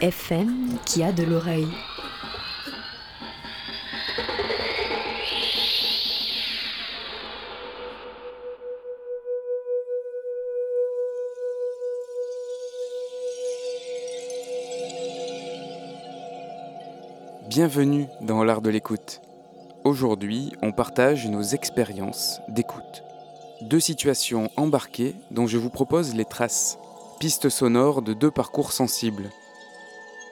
[0.00, 1.68] FM qui a de l'oreille.
[17.46, 19.20] Bienvenue dans l'art de l'écoute.
[19.84, 23.02] Aujourd'hui, on partage nos expériences d'écoute.
[23.60, 26.78] Deux situations embarquées dont je vous propose les traces,
[27.18, 29.30] pistes sonores de deux parcours sensibles.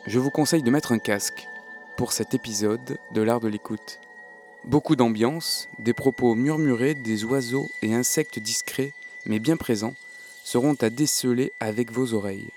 [0.07, 1.49] Je vous conseille de mettre un casque
[1.97, 4.01] pour cet épisode de l'art de l'écoute.
[4.65, 8.93] Beaucoup d'ambiance, des propos murmurés des oiseaux et insectes discrets
[9.27, 9.95] mais bien présents
[10.45, 12.51] seront à déceler avec vos oreilles.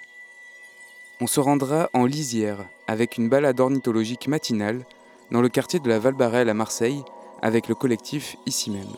[1.19, 4.85] On se rendra en lisière avec une balade ornithologique matinale
[5.31, 7.03] dans le quartier de la Valbarelle à Marseille
[7.41, 8.95] avec le collectif ici même.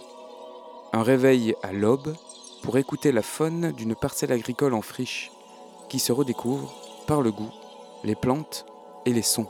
[0.92, 2.16] Un réveil à l'aube
[2.62, 5.32] pour écouter la faune d'une parcelle agricole en friche
[5.90, 6.74] qui se redécouvre
[7.08, 7.52] par le goût,
[8.04, 8.66] les plantes
[9.06, 9.48] et les sons.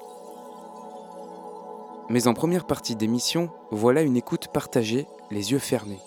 [2.09, 5.99] Mais en première partie d'émission, voilà une écoute partagée, les yeux fermés.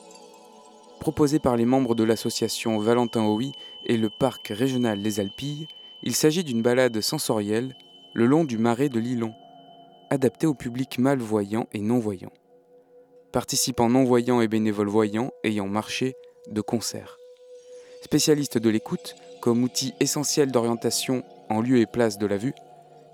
[1.00, 3.53] Proposée par les membres de l'association Valentin Houi
[3.84, 5.66] et le parc régional Les Alpilles,
[6.03, 7.75] il s'agit d'une balade sensorielle
[8.15, 9.32] le long du marais de Lilon,
[10.10, 12.32] adaptée au public malvoyant et non-voyant.
[13.32, 16.15] Participants non-voyants et bénévoles voyants ayant marché
[16.50, 17.19] de concert.
[18.03, 22.55] Spécialistes de l'écoute, comme outil essentiel d'orientation en lieu et place de la vue,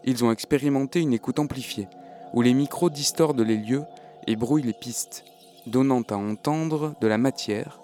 [0.05, 1.89] ils ont expérimenté une écoute amplifiée,
[2.33, 3.85] où les micros distordent les lieux
[4.27, 5.25] et brouillent les pistes,
[5.67, 7.81] donnant à entendre de la matière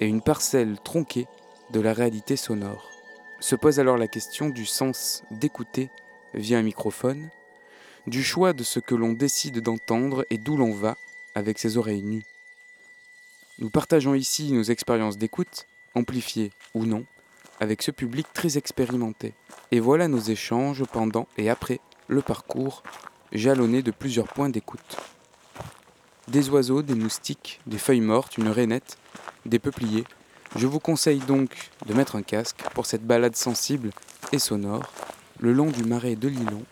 [0.00, 1.26] et une parcelle tronquée
[1.72, 2.88] de la réalité sonore.
[3.40, 5.90] Se pose alors la question du sens d'écouter
[6.34, 7.30] via un microphone,
[8.06, 10.96] du choix de ce que l'on décide d'entendre et d'où l'on va
[11.34, 12.24] avec ses oreilles nues.
[13.58, 17.04] Nous partageons ici nos expériences d'écoute, amplifiées ou non,
[17.60, 19.34] avec ce public très expérimenté.
[19.70, 22.82] Et voilà nos échanges pendant et après le parcours,
[23.32, 24.96] jalonné de plusieurs points d'écoute.
[26.26, 28.98] Des oiseaux, des moustiques, des feuilles mortes, une rainette,
[29.46, 30.04] des peupliers.
[30.56, 33.90] Je vous conseille donc de mettre un casque pour cette balade sensible
[34.32, 34.92] et sonore
[35.38, 36.64] le long du marais de Lilon,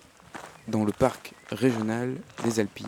[0.66, 2.87] dans le parc régional des Alpilles.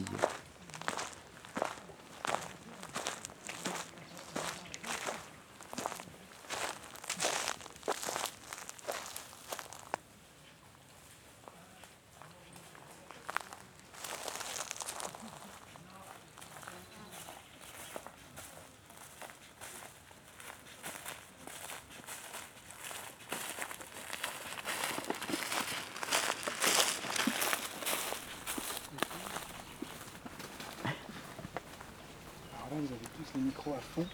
[32.70, 34.06] Alors là, vous avez tous les micros à fond.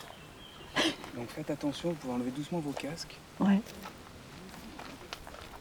[1.15, 3.17] Donc faites attention, vous pouvez enlever doucement vos casques.
[3.41, 3.61] Ouais.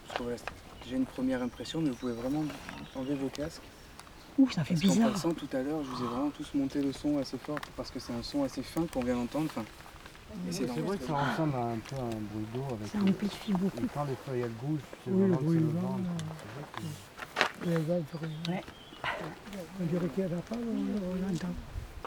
[0.05, 2.43] Parce que voilà, c'est déjà une première impression, mais vous pouvez vraiment
[2.95, 3.61] enlever vos casques.
[4.37, 5.11] Ouh, ça fait Parce bizarre.
[5.13, 7.89] passant tout à l'heure, je vous ai vraiment tous monté le son assez fort parce
[7.89, 9.45] que c'est un son assez fin qu'on vient d'entendre.
[9.45, 9.63] Enfin,
[10.51, 13.53] C'est vrai que ça ressemble à un peu à un bruit d'eau avec Ça amplifie
[13.53, 13.77] beaucoup.
[13.81, 15.99] et quand les feuilles elles bougent, c'est Oui, le vraiment vent.
[17.63, 18.63] C'est vrai que- Ouais.
[19.81, 21.47] On dirait qu'il y a la parole, on l'entend.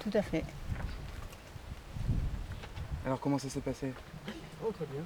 [0.02, 0.44] Tout à fait.
[3.08, 3.90] Alors comment ça s'est passé?
[4.62, 5.00] Oh, très bien.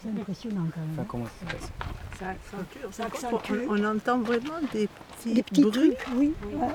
[0.00, 1.06] C'est impressionnant quand Enfin même.
[1.06, 1.72] comment ça s'est passé?
[2.20, 2.78] Ça accentue.
[2.92, 3.66] Ça accentue.
[3.68, 5.72] On, on entend vraiment des petits, Des petits bruits.
[5.96, 6.32] trucs, oui.
[6.54, 6.68] ouais.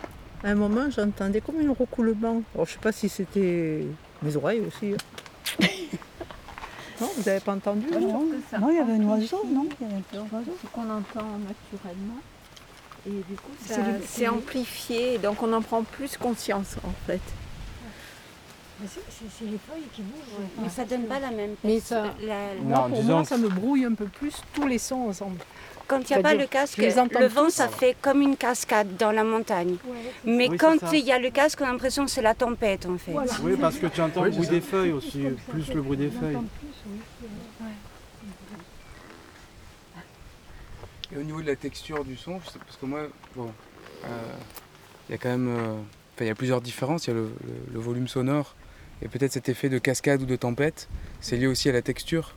[0.44, 2.42] À un moment, j'entendais comme un roucoulement.
[2.54, 3.86] Alors, je sais pas si c'était
[4.22, 4.92] mes oreilles aussi.
[4.94, 4.98] hein.
[7.00, 8.26] non, vous n'avez pas entendu Ah vous non,
[8.60, 9.68] non, il y avait un oiseau, non?
[9.80, 10.58] Il y avait un petit Donc, oiseau.
[10.62, 12.20] ce qu'on entend naturellement.
[13.08, 13.52] Et du coup,
[14.06, 17.22] c'est amplifié, donc on en prend plus conscience en fait.
[18.84, 20.46] Mais c'est- les feuilles qui bougent.
[20.62, 23.38] Mais ça donne pas la même Mais texte- ça- la- Non, pour moi, que- ça
[23.38, 25.38] me brouille un peu plus tous les sons ensemble.
[25.88, 27.50] Quand il n'y a pas le casque, le vent, tous.
[27.52, 29.76] ça fait comme une cascade dans la montagne.
[30.26, 32.86] Mais Oui, quand il y a le casque, on a l'impression que c'est la tempête
[32.86, 33.12] en fait.
[33.12, 33.32] Voilà.
[33.44, 36.38] Oui, parce que tu entends le bruit des feuilles aussi, plus le bruit des feuilles.
[41.14, 43.02] Et au niveau de la texture du son, je sais- parce que moi,
[43.36, 43.52] bon,
[44.06, 44.08] euh,
[45.08, 45.74] il y a quand même, euh,
[46.16, 47.06] enfin, il y a plusieurs différences.
[47.06, 48.56] Il y a le, le- le volume sonore
[49.02, 50.88] et peut-être cet effet de cascade ou de tempête.
[51.22, 52.36] C'est lié aussi à la texture,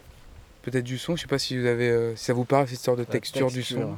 [0.63, 1.17] peut-être du son.
[1.17, 3.51] Je sais pas si vous avez, euh, si ça vous parle cette histoire de texture,
[3.51, 3.97] du son.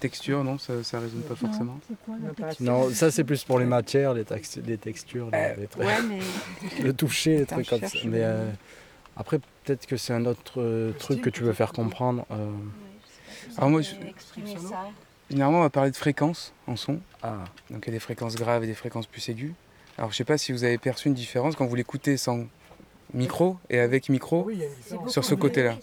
[0.00, 1.80] Texture, non, ça, ça résonne pas forcément.
[1.88, 5.56] C'est quoi Pas Non, ça c'est plus pour les matières, les, tex- les textures, les-
[5.60, 5.84] les trucs.
[5.84, 6.20] Ouais, mais
[6.84, 7.98] le toucher, les trucs comme ça.
[8.04, 8.48] Mais euh,
[9.16, 12.24] après, peut-être que c'est un autre euh, truc que tu veux faire comprendre.
[12.30, 12.48] euh,
[13.56, 13.90] Alors moi, je-
[15.30, 17.00] généralement, on va parler de fréquences en son.
[17.24, 19.52] Ah, Donc il y a des fréquences graves et des fréquences plus aiguës.
[19.98, 22.44] Alors je sais pas si vous avez perçu une différence quand vous l'écoutez sans
[23.14, 24.48] micro et avec micro
[25.08, 25.76] sur ce côté-là.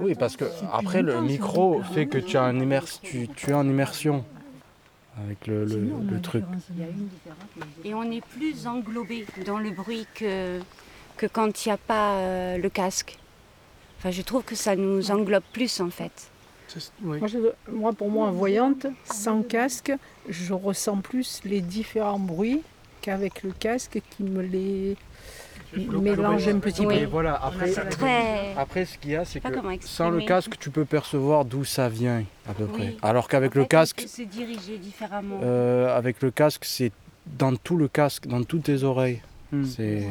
[0.00, 4.24] oui, parce que après le micro fait que tu, as un immers tu, en immersion
[5.24, 6.44] avec le, le- Sinon, on a le une truc.
[6.78, 7.08] une
[7.84, 10.60] Et on est plus englobé dans le bruit que,
[11.16, 13.18] que quand il n'y a pas euh, le casque.
[13.98, 16.30] Enfin, je trouve que ça nous englobe plus en fait.
[17.00, 19.92] Moi, je- moi, pour moi, voyante, sans casque,
[20.28, 22.62] je ressens plus les différents bruits
[23.08, 24.96] qu'avec le casque qui me les
[25.76, 27.00] mélange un petit Oui.
[27.00, 27.04] Peu.
[27.06, 28.54] voilà, après, C'est très.
[28.56, 29.48] après ce qu'il y a, c'est que
[29.80, 32.82] sans le casque, tu peux percevoir d'où ça vient à peu près.
[32.88, 32.98] Oui.
[33.02, 35.40] Alors qu'avec le fait, casque, se diriger différemment.
[35.42, 36.92] euh, avec le casque, c'est
[37.26, 39.20] dans tout le casque, dans toutes tes oreilles.
[39.52, 39.64] Hmm.
[39.64, 40.06] C'est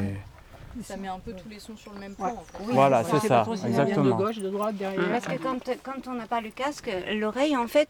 [0.83, 2.27] Ça met un peu tous les sons sur le même plan.
[2.27, 2.57] en fait.
[2.65, 3.44] Oui, voilà, c'est ça.
[3.44, 4.15] vient de exactement.
[4.15, 5.09] gauche, de droite, derrière.
[5.09, 7.89] Parce que quand, quand on n'a pas le casque, l'oreille, en fait,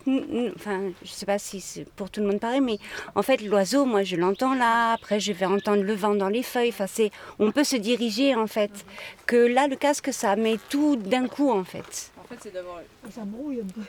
[0.55, 2.79] enfin, je sais pas si c'est pour tout le monde pareil, mais
[3.15, 4.93] en fait, l'oiseau, moi, je l'entends là.
[4.93, 6.69] Après, je vais entendre le vent dans les feuilles.
[6.69, 8.85] Enfin, c'est, on peut se diriger, en fait.
[9.25, 12.11] Que là, le casque, ça met tout d'un coup, en fait.
[12.19, 12.79] En fait, c'est d'avoir
[13.09, 13.81] Ça brouille un peu.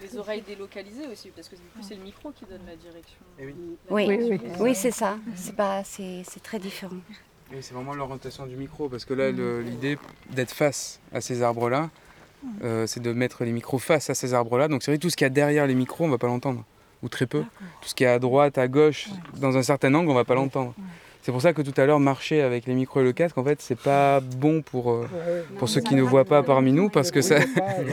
[0.00, 3.18] les oreilles délocalisées aussi, parce que du coup, c'est le micro qui donne la direction.
[3.38, 3.54] Oui,
[3.90, 4.40] Oui, oui.
[4.60, 5.16] oui, c'est ça.
[5.36, 6.96] C'est pas, c'est, c'est très différent.
[7.52, 9.98] Oui, c'est vraiment l'orientation du micro, parce que là, le- l'idée
[10.30, 11.90] d'être face à ces arbres-là,
[12.64, 14.68] euh, c'est de mettre les micros face à ces arbres-là.
[14.68, 16.26] Donc c'est vrai que tout ce qu'il y a derrière les micros, on va pas
[16.28, 16.64] l'entendre,
[17.02, 17.42] ou très peu.
[17.82, 20.34] Tout ce qui est à droite, à gauche, dans un certain angle, on va pas
[20.34, 20.74] l'entendre.
[21.22, 23.44] C'est pour ça que tout à l'heure, marcher avec les micros et le casque, en
[23.44, 25.08] fait, c'est pas bon pour, euh,
[25.58, 27.36] pour ceux qui ne voient pas parmi nous, parce que ça,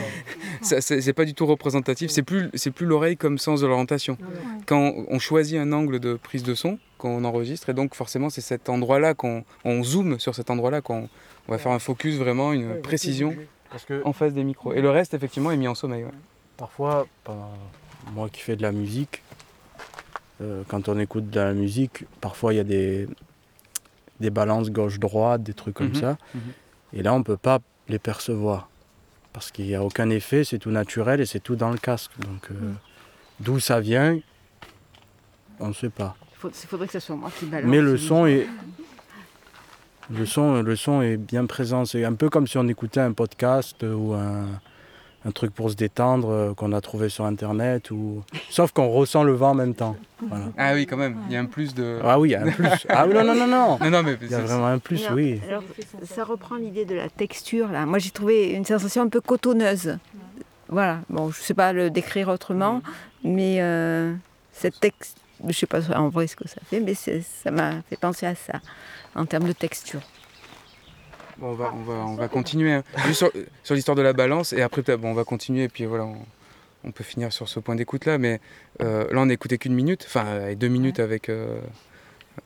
[0.62, 2.10] ça c'est pas du tout représentatif.
[2.10, 4.18] C'est plus, c'est plus l'oreille comme sens de l'orientation.
[4.66, 8.40] Quand on choisit un angle de prise de son, qu'on enregistre, et donc forcément c'est
[8.40, 11.08] cet endroit-là qu'on on zoome sur cet endroit-là, qu'on
[11.48, 13.34] on va faire un focus vraiment, une précision
[13.70, 14.74] Parce que en face des micros.
[14.74, 16.04] Et le reste effectivement est mis en sommeil.
[16.04, 16.10] ouais.
[16.56, 17.06] Parfois,
[18.12, 19.22] moi qui fais de la musique,
[20.40, 23.08] euh, quand on écoute de la musique, parfois il y a des,
[24.20, 26.18] des balances gauche-droite, des trucs comme Mhm, ça.
[26.34, 26.40] mhm.
[26.92, 27.58] Et là, on ne peut pas
[27.88, 28.68] les percevoir.
[29.32, 32.10] Parce qu'il n'y a aucun effet, c'est tout naturel et c'est tout dans le casque.
[32.18, 32.72] Donc, euh,
[33.38, 34.18] d'où ça vient,
[35.60, 36.16] on ne sait pas.
[36.42, 37.70] il faudrait que ce soit moi qui balance.
[37.70, 38.46] Mais le son est.
[40.12, 41.84] Le son, le son est bien présent.
[41.84, 44.46] C'est un peu comme si on écoutait un podcast ou un,
[45.24, 47.90] un truc pour se détendre euh, qu'on a trouvé sur internet.
[47.90, 48.22] Ou...
[48.48, 49.96] Sauf qu'on ressent le vent en même temps.
[50.22, 50.46] Voilà.
[50.56, 51.98] Ah oui, quand même, il y a un plus de.
[52.02, 52.68] Ah oui, il y a un plus.
[52.88, 53.78] Ah oui, non, non, non, non.
[53.78, 55.40] Non, non, mais Il y a vraiment un plus, Non, oui.
[55.48, 55.62] alors,
[56.04, 57.86] ça reprend l'idée de la texture là.
[57.86, 59.98] Moi j'ai trouvé une sensation un peu cotonneuse.
[60.68, 61.00] Voilà.
[61.08, 62.80] Bon, je sais pas le décrire autrement,
[63.24, 64.14] mais euh,
[64.52, 65.16] cette texte,
[65.46, 68.34] je sais pas en vrai ce que ça fait, mais ça m'a fait penser à
[68.34, 68.60] ça
[69.14, 70.00] en termes de texture.
[71.40, 72.72] Bon, on va, on va, on va continuer.
[72.72, 72.84] hein.
[73.06, 73.32] Juste sur,
[73.62, 76.16] sur l'histoire de la balance, et après, bon, on va continuer, et puis voilà, on,
[76.84, 78.18] on peut finir sur ce point d'écoute-là.
[78.18, 78.40] Mais
[78.82, 81.58] euh, là, on n'a écouté qu'une minute, enfin, deux minutes avec euh,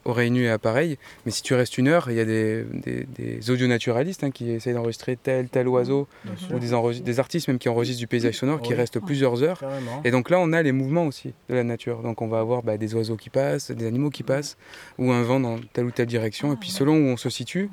[0.04, 0.98] oreille nue et appareil.
[1.26, 4.50] Mais si tu restes une heure, il y a des, des, des audionaturalistes hein, qui
[4.50, 6.06] essayent d'enregistrer tel, tel oiseau,
[6.52, 8.76] ou des, artistes même qui enregistrent du paysage sonore, qui Oui.
[8.76, 9.58] restent plusieurs heures.
[9.60, 10.00] Carrément.
[10.04, 12.00] Et donc là, on a les mouvements aussi de la nature.
[12.02, 14.56] Donc on va avoir bah, des oiseaux qui passent, des animaux qui passent,
[14.98, 16.52] ou un vent dans telle ou telle direction.
[16.52, 17.70] Et puis selon où on se situe,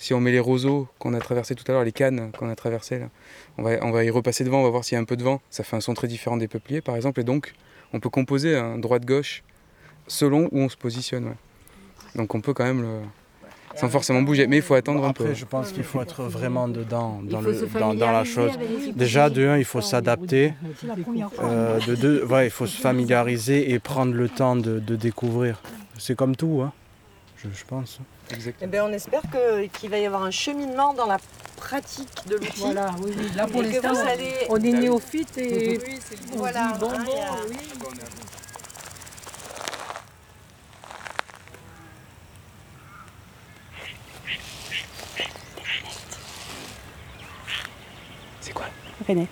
[0.00, 2.56] si on met les roseaux qu'on a traversés tout à l'heure, les cannes qu'on a
[2.56, 3.10] traversées, là,
[3.58, 5.14] on, va, on va y repasser devant, on va voir s'il y a un peu
[5.16, 5.42] de vent.
[5.50, 7.20] Ça fait un son très différent des peupliers, par exemple.
[7.20, 7.52] Et donc,
[7.92, 9.42] on peut composer un droite-gauche
[10.06, 11.26] selon où on se positionne.
[11.26, 11.36] ouais.
[12.14, 12.98] Donc on peut quand même le...
[13.76, 14.46] sans forcément bouger.
[14.46, 15.24] Mais il faut attendre un peu.
[15.24, 18.52] Après, je pense qu'il faut être vraiment dedans, dans, le, la chose.
[18.96, 20.54] Déjà, de un, il faut s'adapter.
[21.42, 25.60] Euh, de deux, ouais, il faut se familiariser et prendre le temps de, de découvrir.
[25.98, 26.72] C'est comme tout, hein,
[27.36, 28.00] je, je pense.
[28.60, 31.18] Eh bien, on espère que, qu'il va y avoir un cheminement dans la
[31.56, 32.60] pratique de l'outil.
[32.60, 33.14] Voilà, oui.
[33.36, 34.34] Là, pour l'instant, allez...
[34.48, 36.96] on est néophyte bah et oui, c'est on voilà, dit bonbon,
[37.48, 37.56] oui.
[48.40, 48.66] C'est quoi?
[49.06, 49.28] Renette.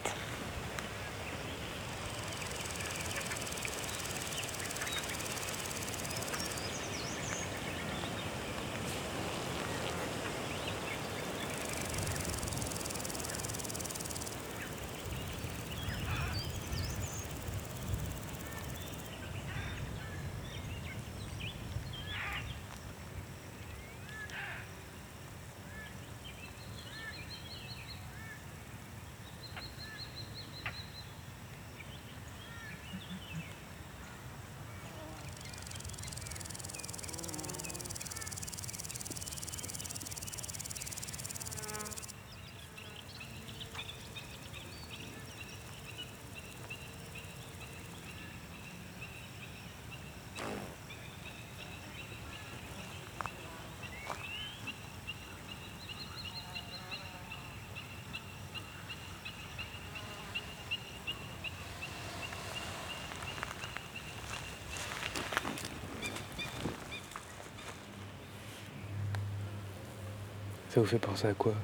[70.78, 71.54] Ça vous fait penser à quoi?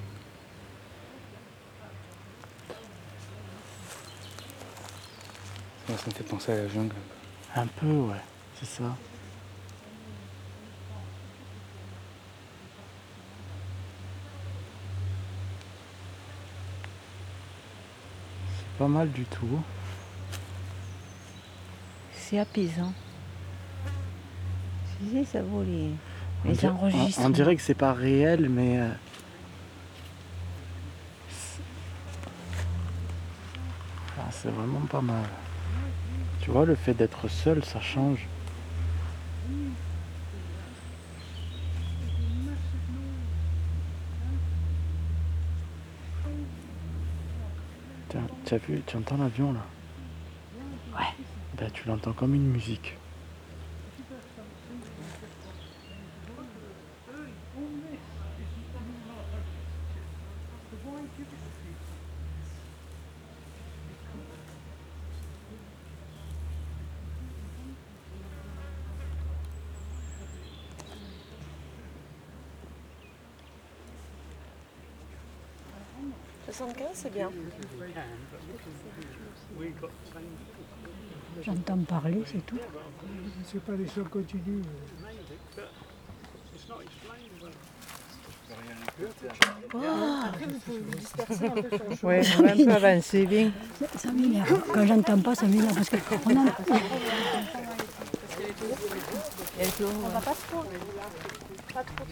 [5.86, 6.96] Ça me fait penser à la jungle.
[7.54, 8.20] Un peu, ouais,
[8.58, 8.96] c'est ça.
[18.58, 19.62] C'est pas mal du tout.
[22.12, 22.92] C'est apaisant.
[25.12, 25.90] Sais, ça vaut les,
[26.44, 27.26] On les dirait- on- enregistrements.
[27.26, 28.78] On, dirait que c'est pas réel, mais.
[28.80, 28.88] euh,
[31.28, 31.62] c'est-
[34.18, 35.24] Ah, c'est vraiment pas mal.
[36.42, 38.26] Tu vois, le fait d'être seul, ça change.
[48.10, 49.64] Tiens, tu as vu, tu entends l'avion là?
[50.94, 51.06] Ouais.
[51.56, 52.98] Ben, tu l'entends comme une musique.
[77.04, 77.30] C'est bien.
[81.42, 82.58] J'entends parler, c'est tout.
[83.44, 84.64] C'est pas les sons continus.
[90.24, 92.08] Après, vous pouvez vous disperser un peu sur le chemin.
[92.08, 93.52] Ouais, on va un peu avancer, bien.
[93.96, 94.62] Ça, m'énerve.
[94.72, 95.96] Quand j'entends pas, ça m'énerve parce qu'on
[96.30, 96.54] a...
[99.80, 100.64] On va pas trop.
[101.74, 102.04] Pas trop.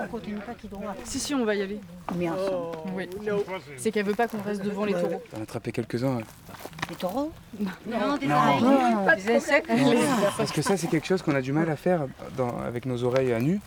[0.00, 0.94] On continue pas tout droit.
[1.04, 1.80] Si, si, on va y aller.
[2.16, 2.28] Mais
[2.94, 3.08] Oui.
[3.76, 5.22] C'est qu'elle veut pas qu'on reste devant les taureaux.
[5.30, 6.18] T'en as attrapé quelques-uns.
[6.90, 7.32] Les taureaux
[7.86, 9.06] Non, des Non.
[9.16, 9.70] Des insectes.
[10.36, 13.02] Parce que ça, c'est quelque chose qu'on a du mal à faire dans- avec nos
[13.04, 13.60] oreilles à nu.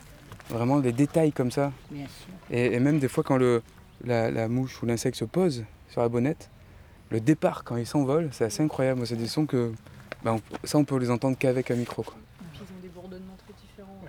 [0.49, 1.71] Vraiment des détails comme ça.
[1.89, 2.27] Bien sûr.
[2.49, 3.61] Et, et même des fois, quand le,
[4.03, 6.49] la, la mouche ou l'insecte se pose sur la bonnette,
[7.09, 8.97] le départ, quand il s'envole, c'est assez incroyable.
[8.99, 9.71] Moi, C'est des sons que.
[10.23, 12.03] ben, on- ça, on peut les entendre qu'avec un micro.
[12.03, 12.15] Quoi.
[12.53, 14.01] Puis ils ont des bourdonnements très différents.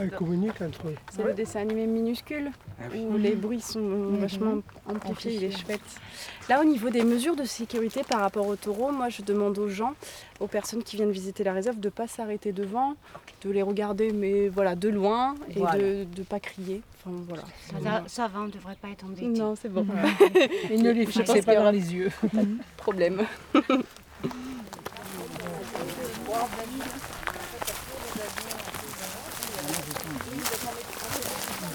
[0.00, 0.94] Elles communiquent entre eux.
[1.12, 2.50] C'est le dessin animé minuscule
[2.94, 3.80] où les bruits sont
[4.18, 5.80] vachement amplifiés, il est chouette.
[6.48, 9.68] Là, au niveau des mesures de sécurité par rapport aux taureaux, moi je demande aux
[9.68, 9.92] gens,
[10.40, 12.94] aux personnes qui viennent visiter la réserve, de ne pas s'arrêter devant,
[13.42, 15.78] de les regarder, mais voilà, de loin et Voilà.
[15.78, 16.82] de ne pas crier.
[17.04, 17.44] Enfin, voilà.
[17.82, 19.26] Ça, ça va, on ne devrait pas être embêté.
[19.26, 19.86] Non, c'est bon.
[20.70, 22.10] Et ne les fixez pas dans les yeux.
[22.32, 23.22] pas de problème.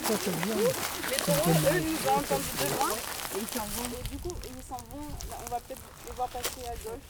[0.07, 3.89] Les taureaux, eux, nous ont entendus de loin et ils s'en vont.
[3.89, 7.05] Et du coup, ils s'en vont, là, on va peut-être les voir passer à gauche.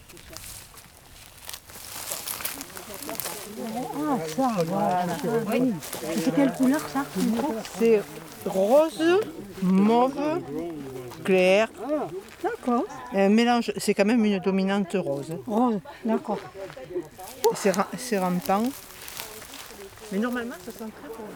[3.98, 5.18] Ah, ça, voilà.
[5.52, 5.74] Oui.
[6.10, 7.06] Et c'est quelle couleur, ça
[7.78, 8.02] C'est
[8.46, 9.04] rose,
[9.62, 10.42] mauve,
[11.26, 11.70] clair.
[12.42, 12.86] D'accord.
[13.14, 15.36] Un mélange, c'est quand même une dominante rose.
[15.46, 16.40] Rose, d'accord.
[17.56, 18.64] C'est c'est rampant.
[20.12, 21.35] Mais normalement, ça sent très bon.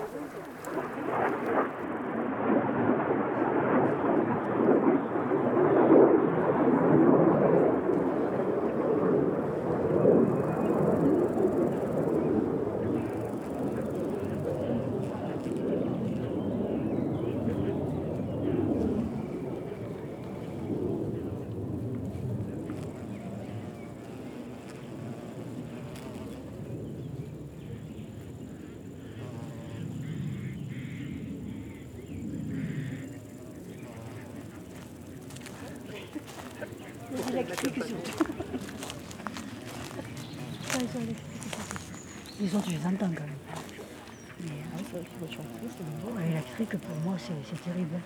[47.20, 48.00] C'est terrible.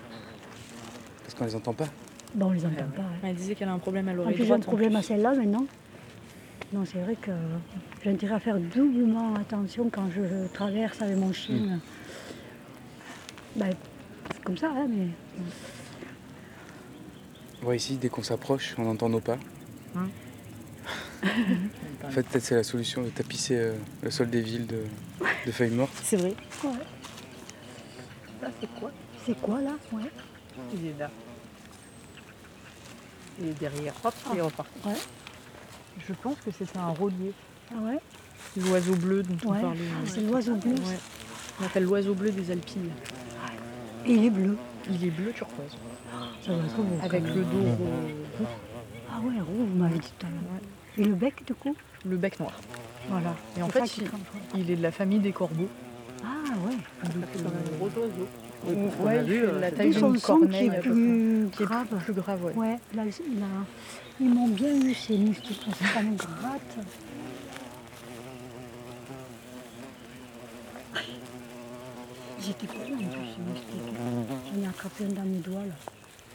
[1.24, 1.88] Parce qu'on les entend pas.
[2.36, 3.02] Bon, on les entend pas.
[3.04, 3.20] hein.
[3.24, 5.34] Elle disait qu'elle a un problème à En l'oreille plus, j'ai un problème à celle-là
[5.36, 5.66] maintenant.
[6.74, 7.32] Non, c'est vrai que
[8.04, 11.80] j'ai intérêt à faire doublement attention quand je traverse avec mon chien.
[13.56, 13.70] Ben,
[14.34, 15.08] c'est comme ça, hein, mais.
[17.62, 19.38] On voit ici, dès qu'on s'approche, on entend nos pas.
[19.96, 20.08] Hein
[22.04, 24.84] en fait, peut-être c'est la solution de tapisser euh, le sol des villes de,
[25.46, 25.94] de feuilles mortes.
[26.04, 26.34] C'est vrai.
[26.66, 26.72] Ouais.
[28.42, 28.92] Ça, c'est quoi?
[29.26, 30.10] C'est quoi là ouais.
[30.74, 31.10] Il est là.
[33.40, 33.94] Il est derrière.
[34.04, 34.72] Hop, il est reparti.
[34.86, 34.94] Ouais.
[36.08, 37.34] Je pense que c'est un rôlier.
[37.72, 38.00] Ah ouais
[38.58, 39.80] L'oiseau bleu dont on parlait.
[39.92, 40.72] Ah, c'est l'oiseau bleu.
[40.74, 41.00] Ouais.
[41.62, 42.92] On appelle l'oiseau bleu des Alpilles.
[44.06, 44.58] Et il est bleu.
[44.90, 45.78] Il est bleu turquoise.
[46.46, 46.98] Ça doit être beau.
[47.02, 48.46] Avec le dos ro-
[49.12, 50.62] Ah ouais, roux, vous m'avez dit tout à l'heure.
[50.98, 51.76] Et le bec, du coup
[52.06, 52.52] le bec noir.
[53.10, 53.34] Voilà.
[53.58, 53.84] Et en fait,
[54.56, 55.70] il, est de la famille des corbeaux.
[56.24, 56.28] Ah
[56.66, 56.76] ouais.
[57.34, 58.28] C'est un gros oiseau.
[58.66, 60.68] Ouais, on a il vu, fait euh, la taille d'une qui corneille.
[60.68, 61.50] est plus.
[61.52, 61.88] Qui est grave.
[61.88, 62.54] plus, plus grave, ouais.
[62.56, 63.66] Ouais, là, a-
[64.22, 66.78] ils m'ont bien eu ces moustiques, parce que ça me gratte.
[72.40, 74.54] J'étais pas là en plus, ces moustiques.
[74.54, 75.76] J'en ai attrapé un dans mes doigts là.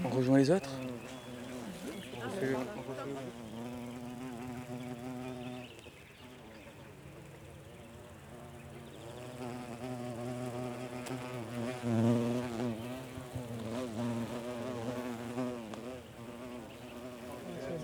[0.05, 0.71] On rejoint les autres?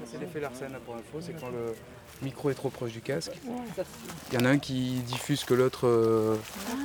[0.06, 1.74] C'est l'effet Larsen pour info, c'est quand le
[2.22, 3.32] micro est trop proche du casque.
[4.32, 6.36] Il y en a un qui diffuse que l'autre euh,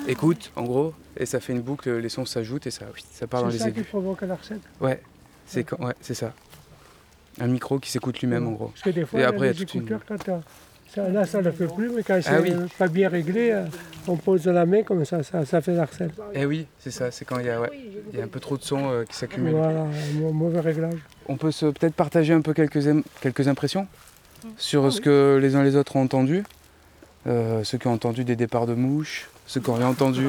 [0.07, 3.43] écoute, en gros, et ça fait une boucle, les sons s'ajoutent et ça, ça part
[3.43, 3.87] dans C'est les ça qui aigus.
[3.89, 4.61] provoque l'arsène.
[4.81, 5.01] Ouais,
[5.45, 6.33] c'est quand- ouais, c'est ça.
[7.39, 8.67] Un micro qui s'écoute lui-même en gros.
[8.69, 10.01] Parce que des fois, Et il y a après, il y a des une- écouteurs,
[10.07, 10.39] quand euh,
[10.93, 12.51] ça, là, ça ne le fait plus, mais quand c'est Ah oui.
[12.51, 13.65] euh, pas bien réglé, euh,
[14.07, 16.11] on pose la main comme ça, ça, ça fait l'arsène.
[16.33, 17.69] Eh oui, c'est ça, c'est quand il y a, ouais,
[18.11, 19.53] il y a un peu trop de son euh, qui s'accumule.
[19.53, 19.85] Voilà,
[20.33, 20.99] mauvais réglage.
[21.27, 22.79] On peut se- peut-être partager un peu quelques,
[23.21, 23.87] quelques impressions
[24.57, 26.43] sur Ah ce que les uns les autres ont entendu.
[27.27, 30.25] Euh, ceux qui ont entendu des départs de mouches, ceux qui ont rien entendu,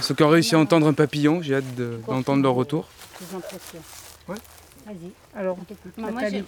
[0.00, 2.88] ceux qui ont réussi à entendre un papillon, j'ai hâte de- d'entendre leur retour.
[3.18, 3.78] Tes impressions.
[4.28, 4.36] Ouais.
[4.92, 5.10] Vas-y.
[5.38, 5.56] Alors,
[5.96, 6.44] Moi, moi, j'ai-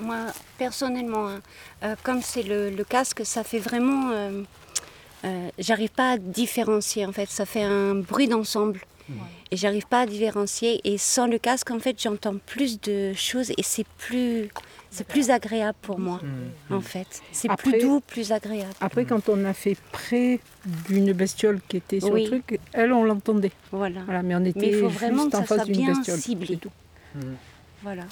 [0.00, 0.16] moi,
[0.58, 1.40] personnellement, hein,
[1.84, 4.10] euh, comme c'est le, le casque, ça fait vraiment.
[4.10, 4.42] euh,
[5.24, 7.28] euh, j'arrive pas à différencier en fait.
[7.28, 8.80] Ça fait un bruit d'ensemble.
[9.50, 10.80] Et j'arrive pas à différencier.
[10.84, 14.50] Et sans le casque, en fait, j'entends plus de choses et c'est plus,
[14.90, 16.20] c'est plus agréable pour moi,
[16.70, 17.06] en fait.
[17.32, 18.74] C'est plus Après- doux, plus agréable.
[18.82, 20.40] Après, quand on a fait près
[20.88, 22.24] d'une bestiole qui était sur Oui.
[22.24, 23.52] le truc, elle, on l'entendait.
[23.72, 24.02] Voilà.
[24.04, 25.84] Voilà, mais on était Mais il faut vraiment juste que en ça face soit d'une
[25.86, 26.18] bien bestiole.
[26.18, 26.56] ciblé.
[26.58, 26.70] tout.
[27.82, 28.04] Voilà.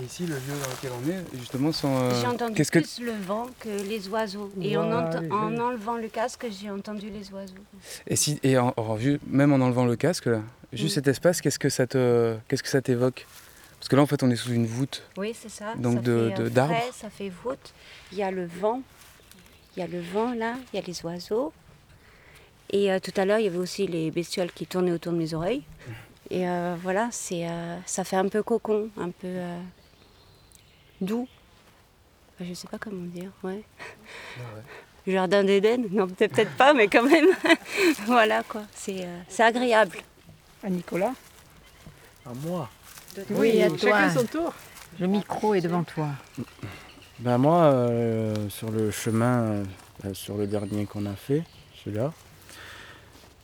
[0.00, 1.94] Et ici, le lieu dans lequel on est, justement, sont.
[1.94, 4.50] euh, J'ai entendu que plus le vent que les oiseaux.
[4.62, 7.54] Et en, en enlevant le casque, j'ai entendu les oiseaux.
[8.06, 8.72] Et si et en-
[9.26, 10.40] même en enlevant le casque là,
[10.72, 10.94] juste Mm.
[10.94, 13.26] cet espace, qu'est-ce que ça te qu'est-ce que ça t'évoque?
[13.78, 15.02] Parce que là en fait on est sous une voûte.
[15.18, 15.74] Oui, c'est ça.
[15.76, 16.74] Donc ça de- fait, de- euh, d'arbres.
[16.74, 17.74] frais, Ça fait voûte.
[18.12, 18.80] Il y a le vent.
[19.76, 21.52] Il y a le vent là, il y a les oiseaux.
[22.70, 25.18] Et euh, tout à l'heure, il y avait aussi les bestioles qui tournaient autour de
[25.18, 25.64] mes oreilles.
[26.32, 29.60] Et euh, voilà, c'est, euh, ça fait un peu cocon, un peu euh,
[31.02, 31.28] doux.
[32.34, 33.62] Enfin, je sais pas comment dire, ouais.
[35.06, 35.84] Jardin d'Éden?
[35.90, 37.26] Non, peut-être peut-être pas, mais quand même.
[38.06, 39.98] voilà quoi, c'est, euh, c'est agréable.
[40.64, 41.12] À Nicolas?
[42.24, 42.70] À moi
[43.28, 44.10] Oui, à chacun toi.
[44.10, 44.54] son tour.
[45.00, 46.08] Le micro est devant toi.
[47.18, 49.64] Ben moi, euh, sur le chemin,
[50.14, 51.42] sur le dernier qu'on a fait,
[51.84, 52.10] celui-là,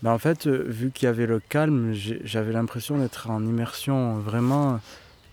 [0.03, 4.19] ben en fait, euh, vu qu'il y avait le calme, j'avais l'impression d'être en immersion
[4.19, 4.81] vraiment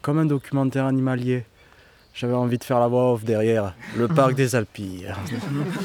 [0.02, 1.46] comme un documentaire animalier.
[2.14, 5.14] J'avais envie de faire la voix off derrière, le parc des Alpilles.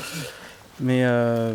[0.81, 1.55] Mais euh,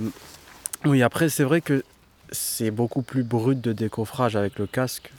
[0.86, 1.84] oui, après, c'est vrai que
[2.32, 5.12] c'est beaucoup plus brut de décoffrage avec le casque.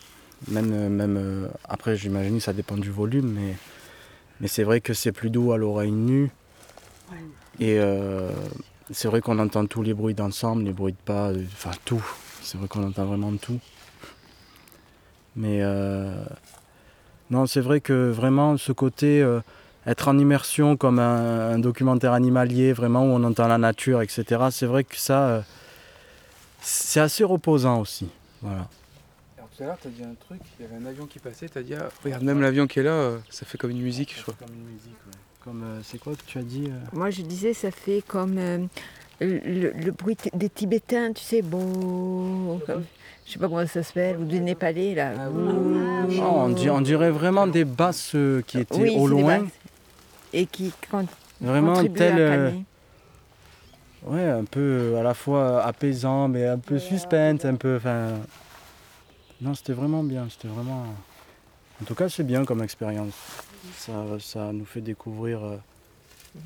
[0.48, 3.54] Même, euh, même euh, après, j'imagine que ça dépend du volume, mais,
[4.40, 6.30] mais c'est vrai que c'est plus doux à l'oreille nue.
[7.58, 8.30] Et euh,
[8.90, 12.04] c'est vrai qu'on entend tous les bruits d'ensemble, les bruits de pas, enfin tout.
[12.42, 13.58] C'est vrai qu'on entend vraiment tout.
[15.34, 16.24] Mais euh,
[17.30, 19.40] non, c'est vrai que vraiment ce côté euh,
[19.86, 24.46] être en immersion comme un, un documentaire animalier, vraiment où on entend la nature, etc.
[24.50, 25.40] C'est vrai que ça, euh,
[26.60, 28.08] c'est assez reposant aussi.
[28.42, 28.68] Voilà.
[29.38, 31.18] Alors tout à l'heure, tu as dit un truc, il y avait un avion qui
[31.18, 33.70] passait, tu as dit, ah, regarde, même l'avion qui est là, euh, ça fait comme
[33.70, 34.34] une musique, je crois.
[34.38, 34.96] Comme une musique,
[35.46, 38.36] Comme, euh, c'est quoi que tu as dit euh Moi, je disais, ça fait comme
[38.36, 38.66] euh,
[39.20, 42.84] le, bruit des Tibétains, tu sais, bon, comme-
[43.24, 45.12] je sais pas comment ça s'appelle, ou des Népalais là.
[45.30, 48.16] Oh, on, di- on dirait vraiment des basses
[48.48, 49.46] qui étaient Oui, au loin.
[50.32, 51.06] Et qui con-
[51.40, 52.64] Vraiment tel.
[54.04, 57.76] ouais, un peu à la fois apaisant, mais un peu suspense, un peu.
[57.76, 58.14] Enfin.
[59.40, 60.26] Non, c'était vraiment bien.
[60.28, 60.86] C'était vraiment.
[61.80, 63.14] En tout cas, c'est bien comme expérience.
[63.76, 65.56] Ça, ça nous fait découvrir euh,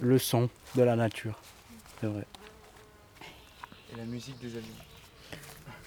[0.01, 1.39] le son de la nature.
[2.01, 2.25] C'est vrai.
[3.93, 4.69] Et la musique des avions.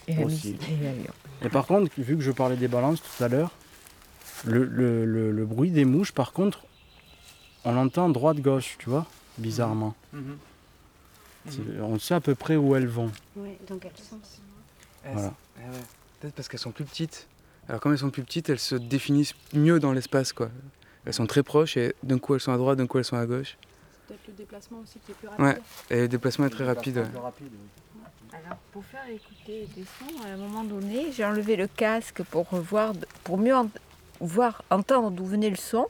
[0.07, 0.51] Et la Aussi.
[0.53, 1.13] musique des avions.
[1.41, 3.51] Et par contre, vu que je parlais des balances tout à l'heure,
[4.45, 6.65] le, le- le- le bruit des mouches, par contre,
[7.65, 9.05] on l'entend droite-gauche, tu vois,
[9.37, 9.95] bizarrement.
[10.11, 10.37] Mhm.
[11.49, 13.11] C'est- On sait à peu près où elles vont.
[13.35, 14.41] Ouais, dans quel sens?
[15.05, 15.27] Voilà.
[15.57, 15.79] ouais.
[16.19, 17.27] Peut-être parce qu'elles sont plus petites.
[17.67, 20.49] Alors comme elles sont plus petites, elles se définissent mieux dans l'espace quoi.
[21.05, 23.17] Elles sont très proches et d'un coup elles sont à droite, d'un coup elles sont
[23.17, 23.57] à gauche.
[24.07, 25.45] Peut-être le déplacement aussi qui est plus rapide.
[25.45, 25.57] Ouais.
[25.97, 26.97] Et le déplacement est très rapide.
[26.97, 27.03] ouais.
[28.33, 32.45] Alors, pour faire écouter des sons, à un moment donné, j'ai enlevé le casque pour
[32.55, 33.69] voir, pour mieux en-
[34.19, 35.85] voir, entendre d'où venait le son.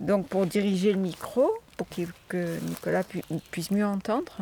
[0.00, 1.86] Donc, pour diriger le micro, pour
[2.28, 4.32] que Nicolas pu- puisse mieux entendre.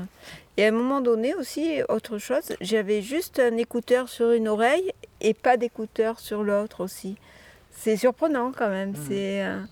[0.57, 4.93] Et à un moment donné aussi, autre chose, j'avais juste un écouteur sur une oreille
[5.21, 7.17] et pas d'écouteur sur l'autre aussi.
[7.81, 8.95] C'est surprenant quand même.
[9.09, 9.63] C'est euh,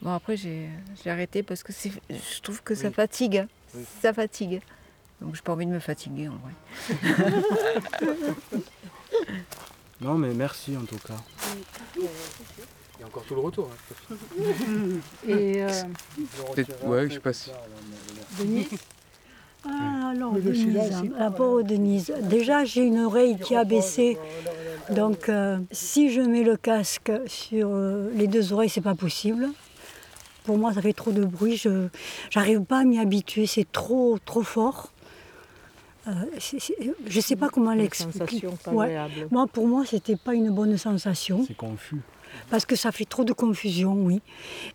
[0.00, 0.68] bon après j'ai
[1.02, 3.46] j'ai arrêté parce que c'est- je trouve que ça fatigue.
[3.74, 3.84] Oui.
[4.00, 4.60] Ça fatigue.
[5.20, 6.52] Donc j'ai pas envie de me fatiguer en vrai.
[10.00, 11.14] Non, mais merci en tout cas.
[11.96, 12.02] Il
[13.00, 13.70] y a encore tout le retour.
[13.70, 13.94] hein.
[15.28, 15.68] Et euh,
[16.84, 17.52] ouais, je sais pas si-
[18.38, 18.68] Denise
[19.68, 22.12] Ah, alors, Denise, il- la pauvre Denise.
[22.22, 24.18] Déjà, j'ai une oreille qui a baissé.
[24.90, 29.48] Donc, euh, si je mets le casque sur euh, les deux oreilles, c'est pas possible.
[30.44, 31.56] Pour moi, ça fait trop de bruit.
[31.56, 31.86] Je
[32.34, 33.46] n'arrive pas à m'y habituer.
[33.46, 34.90] C'est trop, trop fort.
[36.08, 38.18] Euh, je ne sais pas comment Une l'expliquer.
[38.18, 38.98] sensation pas Ouais.
[39.30, 42.00] Moi, pour moi, c'était pas une bonne sensation C'est confus.
[42.50, 44.20] Parce que ça fait trop de confusion, oui.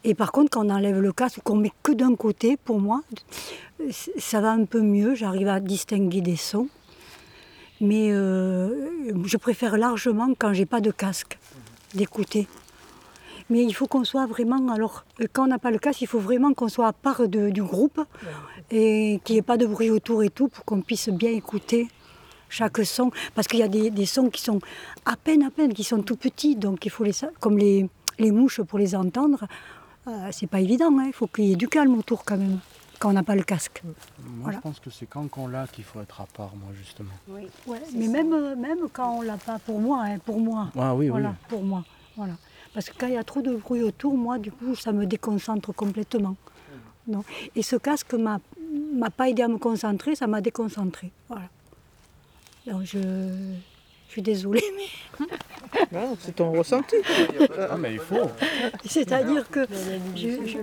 [0.04, 2.80] Et par contre, quand on enlève le casque ou qu'on met que d'un côté, pour
[2.80, 3.02] moi,
[4.17, 5.15] ça va un peu mieux.
[5.15, 6.67] J'arrive à distinguer des sons.
[7.80, 8.89] Mais euh,
[9.26, 11.38] je préfère largement quand j'ai pas de casque
[11.93, 12.48] d'écouter.
[13.50, 14.74] Mais il faut qu'on soit vraiment.
[14.74, 17.50] Alors, quand on n'a pas le casque, il faut vraiment qu'on soit à part de-
[17.50, 18.02] du groupe
[18.72, 21.88] et qu'il n'y ait pas de bruit autour et tout pour qu'on puisse bien écouter
[22.50, 23.12] chaque son.
[23.36, 24.60] Parce qu'il y a des, des sons qui sont
[25.06, 26.56] à peine, à peine, qui sont tout petits.
[26.56, 27.14] Donc, il faut les.
[27.40, 29.46] Comme les, les mouches pour les entendre,
[30.08, 30.92] euh, c'est pas évident.
[31.00, 31.06] hein.
[31.08, 32.60] Il faut qu'il y ait du calme autour quand même,
[33.00, 33.82] quand on n'a pas le casque.
[33.84, 33.94] Moi,
[34.44, 34.58] Voilà.
[34.58, 37.12] je pense que c'est quand qu'on l'a qu'il faut être à part, moi, justement.
[37.28, 37.44] Oui.
[37.68, 40.70] Ouais, mais même, euh, même quand on l'a pas, pour moi, hein, pour moi.
[40.78, 41.36] Ah oui, voilà, oui.
[41.50, 41.84] pour moi.
[42.16, 42.34] Voilà.
[42.74, 45.06] Parce que quand il y a trop de bruit autour, moi, du coup, ça me
[45.06, 46.36] déconcentre complètement.
[47.08, 47.24] Non.
[47.56, 48.40] Et ce casque m'a
[48.94, 51.12] m'a pas aidé à me concentrer, ça m'a déconcentré.
[51.30, 51.46] Voilà.
[52.68, 54.64] Donc je, je suis désolée,
[55.20, 55.26] mais
[55.92, 56.96] Non, c'est ton ressenti.
[57.70, 58.30] Ah, mais il faut.
[58.86, 59.66] c'est-à-dire que
[60.16, 60.58] je- je-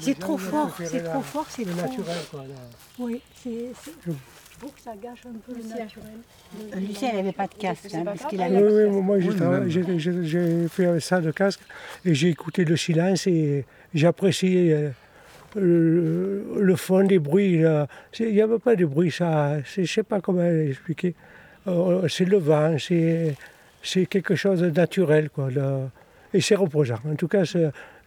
[0.00, 1.82] c'est trop fort, c'est trop fort, c'est Le trop.
[1.82, 2.40] naturel, quoi.
[2.40, 2.54] là.
[2.98, 3.66] Oui, c'est.
[3.82, 6.84] c'est- Je trouve que ça gâche un peu le naturel.
[6.88, 8.62] Lucien n'avait pas de casque, hein, parce qu'il Oui, avait.
[8.86, 11.60] oui, moi j'ai fait ça de casque
[12.06, 14.88] et j'ai écouté le silence et j'ai apprécié euh,
[15.54, 17.58] le, le fond des bruits.
[17.58, 17.86] là.
[18.12, 19.56] C'est- Il n'y avait pas de bruit, ça.
[19.66, 21.14] c'est- Je ne sais pas comment expliquer.
[21.68, 23.34] Euh, c'est le vent, c'est
[23.82, 25.30] c'est quelque chose de naturel.
[25.30, 25.48] Quoi,
[26.32, 26.98] et c'est reposant.
[27.08, 27.42] En tout cas,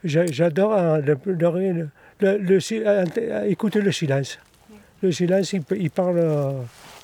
[0.03, 1.17] j'adore hein, le-
[2.23, 4.39] euh, écouter le silence.
[5.01, 6.19] Le silence, il, parle,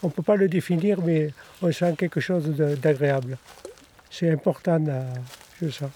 [0.04, 1.30] on ne peut pas le définir, mais
[1.62, 2.50] on sent quelque chose
[2.82, 3.38] d'agréable.
[4.12, 5.02] C'est important, euh,
[5.62, 5.90] je sens,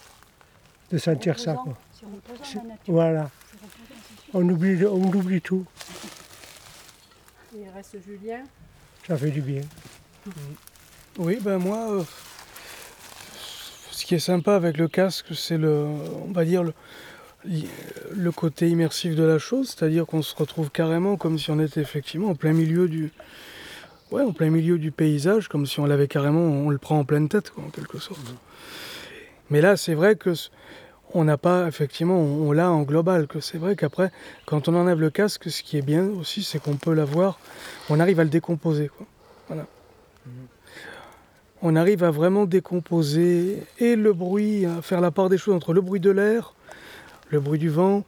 [0.91, 1.53] de sentir ça.
[1.55, 1.77] quoi.
[2.01, 2.63] Reposant.
[2.87, 3.29] Voilà,
[4.33, 5.65] on oublie, on oublie tout,
[7.53, 8.43] Il reste Julien.
[9.05, 9.61] ça fait du bien.
[11.17, 12.03] Oui, ben moi, euh,
[13.91, 15.85] ce qui est sympa avec le casque, c'est le,
[16.27, 16.73] on va dire le,
[17.45, 21.81] le côté immersif de la chose, c'est-à-dire qu'on se retrouve carrément comme si on était
[21.81, 23.11] effectivement en plein milieu du,
[24.11, 27.05] ouais, en plein milieu du paysage, comme si on l'avait carrément, on le prend en
[27.05, 28.21] pleine tête, quoi, en quelque sorte.
[29.49, 30.33] Mais là, c'est vrai que
[31.13, 34.11] on n'a pas, effectivement, on, on l'a en global, que c'est vrai qu'après,
[34.45, 37.39] quand on enlève le casque, ce qui est bien aussi, c'est qu'on peut l'avoir,
[37.89, 39.07] on arrive à le décomposer, quoi.
[39.47, 39.65] Voilà
[41.61, 45.73] on arrive à vraiment décomposer et le bruit, à faire la part des choses entre
[45.73, 46.53] le bruit de l'air,
[47.29, 48.03] le bruit du vent,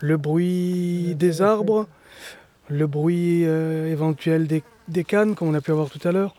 [0.00, 1.86] le bruit des arbres,
[2.68, 6.34] le bruit euh, éventuel des, des cannes, comme on a pu avoir tout à l'heure,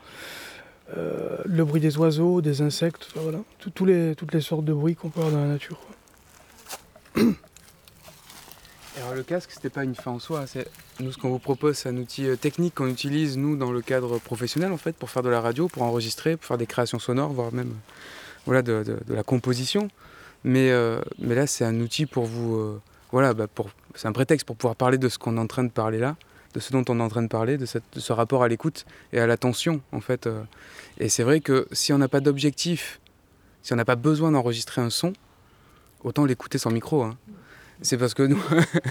[0.97, 4.73] euh, le bruit des oiseaux, des insectes, voilà, Tout- tous les, toutes les sortes de
[4.73, 5.79] bruits qu'on peut avoir dans la nature.
[8.97, 10.45] alors le casque, c'était pas une fin en soi.
[10.99, 13.81] Nous ce qu'on vous propose, c'est un outil euh, technique qu'on utilise nous dans le
[13.81, 16.99] cadre professionnel en fait pour faire de la radio, pour enregistrer, pour faire des créations
[16.99, 17.73] sonores, voire même
[18.45, 19.89] voilà de, la composition.
[20.43, 22.81] Mais, euh, mais là, c'est un outil pour vous, euh,
[23.12, 23.47] voilà, bah,
[23.95, 26.15] c'est un prétexte pour pouvoir parler de ce qu'on est en train de parler là,
[26.53, 29.19] de ce dont on est en train de parler, de, ce rapport à l'écoute et
[29.19, 30.27] à l'attention en fait.
[30.27, 30.43] euh.
[30.99, 33.01] Et c'est vrai que si on n'a pas d'objectif,
[33.63, 35.13] si on n'a pas besoin d'enregistrer un son,
[36.03, 37.01] autant l'écouter sans micro.
[37.03, 37.17] hein.
[37.81, 38.41] C'est parce que nous,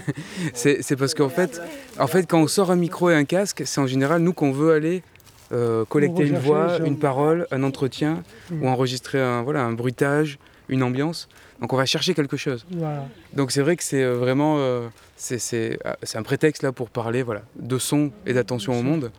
[0.53, 1.61] c'est parce qu'en fait,
[1.99, 4.51] en fait, quand on sort un micro et un casque, c'est en général nous qu'on
[4.51, 5.03] veut aller
[5.51, 8.63] euh, collecter une voix, une parole, un entretien, Mm.
[8.63, 10.37] ou enregistrer un voilà un bruitage,
[10.69, 11.27] une ambiance.
[11.61, 12.65] Donc on va chercher quelque chose.
[12.71, 13.07] Voilà.
[13.33, 16.89] Donc c'est vrai que c'est euh, vraiment euh, c'est c'est c'est un prétexte là pour
[16.89, 19.11] parler voilà de son et d'attention au monde.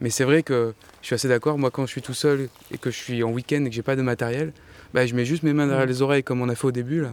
[0.00, 1.58] Mais c'est vrai que je suis assez d'accord.
[1.58, 3.82] Moi, quand je suis tout seul et que je suis en week-end et que j'ai
[3.82, 4.52] pas de matériel,
[4.92, 7.02] bah, je mets juste mes mains derrière les oreilles comme on a fait au début
[7.02, 7.12] là,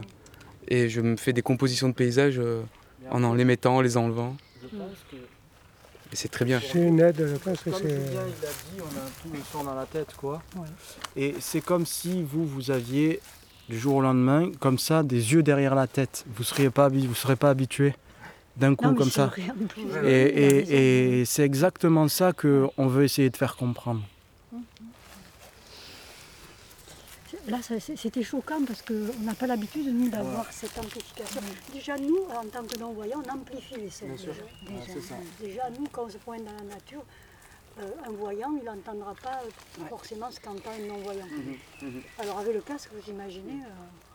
[0.70, 2.62] et je me fais des compositions de paysages euh,
[3.10, 4.36] en en les mettant, en les enlevant.
[6.12, 6.60] Et c'est très bien.
[6.60, 7.88] C'est une aide, le casque, Comme c'est.
[7.88, 10.42] Julien il l'a dit, on a tout le son dans la tête, quoi.
[11.16, 13.20] Et c'est comme si vous, vous aviez
[13.68, 16.24] du jour au lendemain, comme ça, des yeux derrière la tête.
[16.34, 17.94] Vous seriez pas, vous serez pas habitué
[18.56, 19.30] d'un coup Non, comme ça.
[19.32, 24.02] a et- et c'est exactement ça que on veut essayer de faire comprendre.
[27.50, 27.58] Là,
[27.96, 31.40] c'était choquant parce qu'on n'a pas l'habitude, nous, d'avoir cette amplification.
[31.72, 34.06] Déjà, nous, en tant que non-voyants, on amplifie les sons.
[34.06, 34.30] Déjà,
[34.68, 35.14] Déjà, c'est ça.
[35.40, 37.02] Déjà, nous, quand on se pointe dans la nature,
[37.80, 39.40] euh, un voyant, il n'entendra pas
[39.88, 41.26] forcément ce qu'entend un non-voyant.
[42.20, 44.09] Alors, avec le casque, vous imaginez, euh,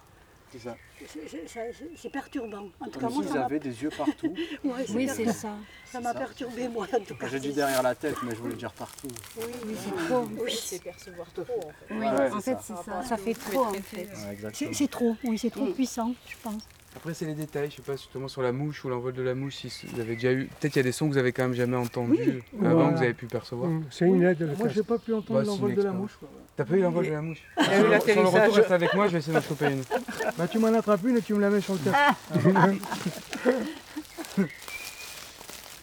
[0.57, 2.09] C'est ça.
[2.09, 2.69] perturbant.
[2.79, 4.33] En tout Comme cas, moi, avaient des yeux partout.
[4.63, 5.55] Ouais, Oui, c'est ça.
[5.85, 7.27] Ça m'a perturbé, moi, en tout cas.
[7.27, 9.07] J'ai dit derrière la tête, mais je voulais dire partout.
[9.37, 10.23] Oui, oui, c'est trop.
[10.39, 11.93] Oui, C'est percevoir trop en fait.
[11.93, 12.61] Oui, Ouais, en fait, ça.
[12.61, 13.03] c'est ça.
[13.03, 14.09] Ça fait trop, en fait.
[14.53, 16.63] C'est c'est trop, oui, c'est trop puissant, je pense.
[16.95, 17.69] Après, c'est les détails.
[17.69, 19.55] Je sais pas justement sur la mouche ou l'envol de la mouche.
[19.55, 21.43] Si vous avez déjà eu, peut-être qu'il y a des sons que vous avez quand
[21.43, 22.89] même jamais entendus avant Voilà.
[22.91, 23.69] que vous avez pu percevoir.
[23.69, 26.17] Mm, C'est une aide, le Moi, j'ai pas pu entendre Bah, l'envol de la mouche.
[26.55, 28.27] T'as pas eu l'envol de la mouche Il y a eu Sur le- Sur le
[28.29, 29.07] retour, reste avec moi.
[29.07, 29.83] Je vais essayer d'en choper une.
[30.37, 32.33] Bah, tu m'en attrapes une et tu me la mets sur le casque.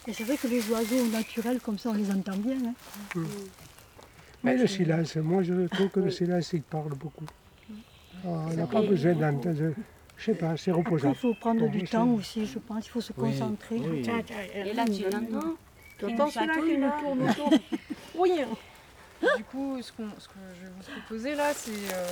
[0.07, 2.57] Et c'est vrai que les oiseaux naturels, comme ça, on les entend bien.
[3.15, 3.21] hein.
[4.43, 7.23] Mais le silence, moi je trouve que le silence il parle beaucoup.
[8.25, 9.73] Ah, on n'a pas besoin d'entendre.
[10.25, 11.09] Je sais pas, c'est Après, reposant.
[11.09, 12.85] il faut prendre Bon, du temps aussi, je pense.
[12.85, 13.75] Il faut se Oui, concentrer.
[13.77, 14.07] oui.
[14.55, 15.55] Et là, tu l'entends
[15.99, 17.49] Tu entends celui-là qui chatouille, tourne autour
[18.15, 18.31] Oui
[19.37, 21.71] Du coup, ce, qu'on- ce que je vais vous proposer là, c'est.
[21.93, 22.05] euh,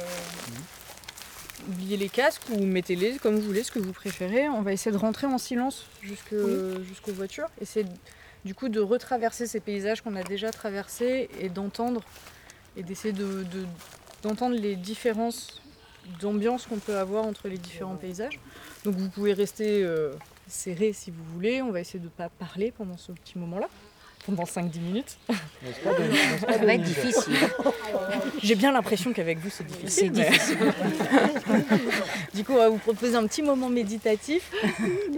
[1.70, 4.50] oubliez les casques ou mettez-les comme vous voulez, ce que vous préférez.
[4.50, 6.36] On va essayer de rentrer en silence jusque-
[6.84, 7.48] jusqu'aux voitures.
[7.62, 7.86] Essayer
[8.44, 12.02] du coup de retraverser ces paysages qu'on a déjà traversés et d'entendre
[12.76, 13.66] et d'essayer de- de-
[14.24, 15.61] d'entendre les différences
[16.20, 18.40] d'ambiance qu'on peut avoir entre les différents paysages.
[18.84, 20.14] Donc vous pouvez rester euh,
[20.48, 21.62] serré si vous voulez.
[21.62, 23.68] On va essayer de ne pas parler pendant ce petit moment-là,
[24.26, 25.18] pendant 5-10 minutes.
[25.84, 27.34] Ça va être difficile.
[28.44, 30.12] J'ai bien l'impression qu'avec vous c'est difficile.
[30.14, 30.58] C'est mais- difficile.
[32.34, 34.52] du coup, on va vous proposer un petit moment méditatif.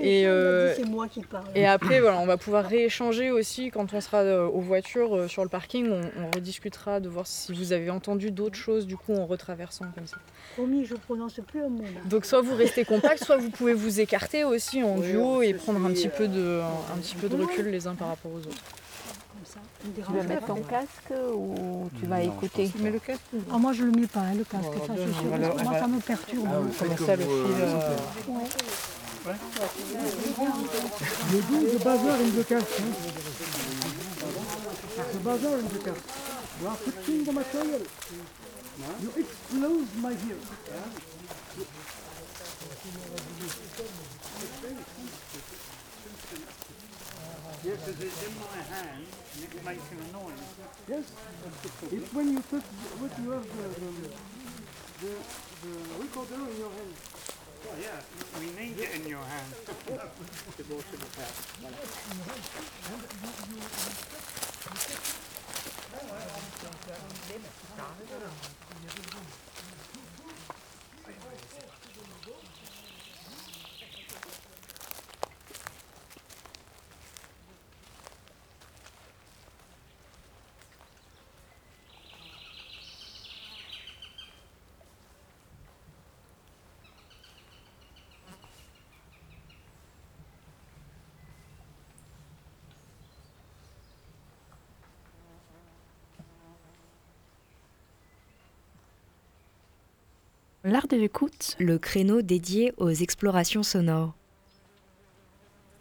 [0.01, 1.45] Et, euh, moi qui parle.
[1.55, 5.27] Et après, voilà, on va pouvoir rééchanger aussi quand on sera euh, aux voitures euh,
[5.27, 5.89] sur le parking.
[5.89, 9.85] On, on rediscutera de voir si vous avez entendu d'autres choses du coup en retraversant
[9.95, 10.17] comme ça.
[10.55, 11.81] Promis, je prononce plus un mot.
[11.83, 12.01] là.
[12.05, 15.83] Donc soit vous restez compact, soit vous pouvez vous écarter aussi en duo et prendre
[15.85, 18.37] un petit peu de, un, un petit peu de recul les uns par rapport aux
[18.39, 18.61] autres.
[19.83, 23.91] Tu vas mettre ton casque ou tu vas écouter le casque, Ah, moi, je le
[23.91, 25.29] mets pas, hein, le casque, Oh, ça, c'est sûr.
[25.29, 26.47] parce le- que moi, ça me perturbe.
[26.47, 27.89] Ah Comment ça, le vous, fil, euh,
[28.29, 28.47] Ouais.
[31.31, 32.79] le bazar the casque.
[32.79, 32.93] hein.
[35.13, 36.09] The bazar the casque.
[36.61, 37.81] You are fixing the material.
[39.01, 40.37] You explode my ear.
[47.63, 49.05] Yes, it's in my hand
[49.53, 50.33] and it's making a noise.
[50.87, 51.11] Yes,
[51.91, 52.63] it's when you touch
[52.97, 53.91] what you have the, the,
[55.01, 55.13] the,
[55.61, 56.93] the recorder in your hand.
[57.65, 58.01] Oh, yeah,
[58.39, 59.53] we need it in your hand.
[59.65, 61.33] to go to the tap.
[100.65, 104.13] L'art de l'écoute, le créneau dédié aux explorations sonores.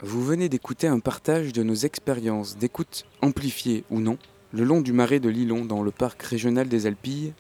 [0.02, 4.18] Vous venez d'écouter un partage de nos expériences d'écoute amplifiées ou non
[4.52, 7.32] le long du marais de Lilon dans le parc régional des Alpilles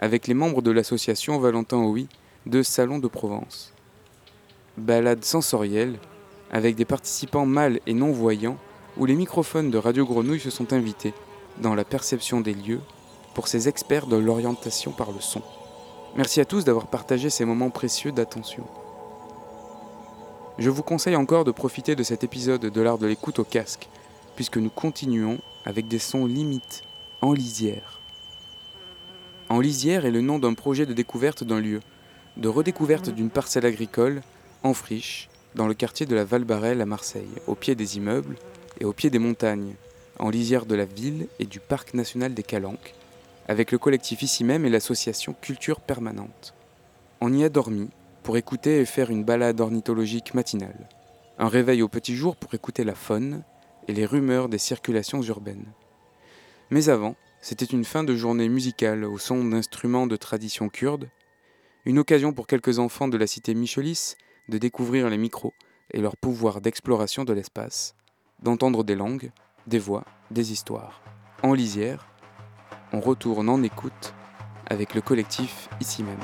[0.00, 2.08] avec les membres de l'association Valentin Oui
[2.46, 3.72] de Salon de Provence.
[4.76, 6.00] Balade sensorielle
[6.50, 8.58] avec des participants mâles et non-voyants
[8.96, 11.14] où les microphones de Radio Grenouille se sont invités
[11.62, 12.80] dans la perception des lieux
[13.34, 15.44] pour ces experts de l'orientation par le son.
[16.18, 18.64] Merci à tous d'avoir partagé ces moments précieux d'attention.
[20.58, 23.88] Je vous conseille encore de profiter de cet épisode de l'art de l'écoute au casque,
[24.34, 26.82] puisque nous continuons avec des sons limites,
[27.20, 28.00] en lisière.
[29.48, 31.78] En lisière est le nom d'un projet de découverte d'un lieu,
[32.36, 34.22] de redécouverte d'une parcelle agricole,
[34.64, 38.34] en friche, dans le quartier de la Val-Barrel à Marseille, au pied des immeubles
[38.80, 39.76] et au pied des montagnes,
[40.18, 42.96] en lisière de la ville et du parc national des Calanques,
[43.48, 46.54] avec le collectif ici même et l'association Culture Permanente.
[47.20, 47.88] On y a dormi
[48.22, 50.88] pour écouter et faire une balade ornithologique matinale,
[51.38, 53.42] un réveil au petit jour pour écouter la faune
[53.88, 55.72] et les rumeurs des circulations urbaines.
[56.70, 61.08] Mais avant, c'était une fin de journée musicale au son d'instruments de tradition kurde,
[61.86, 64.14] une occasion pour quelques enfants de la cité Michelis
[64.48, 65.54] de découvrir les micros
[65.92, 67.94] et leur pouvoir d'exploration de l'espace,
[68.42, 69.30] d'entendre des langues,
[69.66, 71.02] des voix, des histoires.
[71.42, 72.08] En lisière,
[72.92, 74.14] on retourne en écoute
[74.66, 76.18] avec le collectif ici même.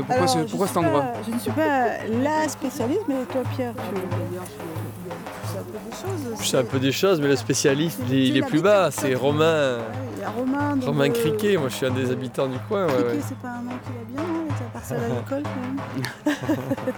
[0.00, 1.84] Pourquoi, Alors, ce- je pourquoi suis cet endroit pas- Je ne suis pas
[2.22, 6.40] la spécialiste, mais toi, Pierre, tu tu sais un peu des choses.
[6.40, 8.60] Je sais un peu des choses, mais le spécialiste, il, est- il est l'habites, plus
[8.62, 8.90] bas.
[8.90, 9.78] C'est Romain,
[10.16, 10.76] Il y a Romain.
[10.76, 11.56] donc, Romain euh, Criquet.
[11.56, 12.86] Moi, je suis un des habitants du coin.
[12.86, 13.18] Criquet, ouais.
[13.26, 16.36] c'est pas un nom qu'il a bien, non, avec la parcelle agricole, quand même.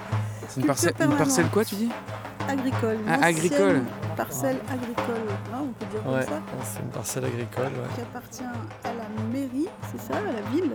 [0.48, 1.90] C'est une, parcelle- une parcelle quoi tu dis?
[2.48, 2.94] Agricole.
[3.04, 3.82] une Ah, agricole.
[4.16, 6.40] Parcelle agricole, hein, on peut dire Ouais, comme ça.
[6.72, 7.64] c'est une parcelle agricole.
[7.64, 7.94] ouais.
[7.96, 8.42] Qui appartient
[8.84, 10.70] à la mairie, c'est ça, à la ville?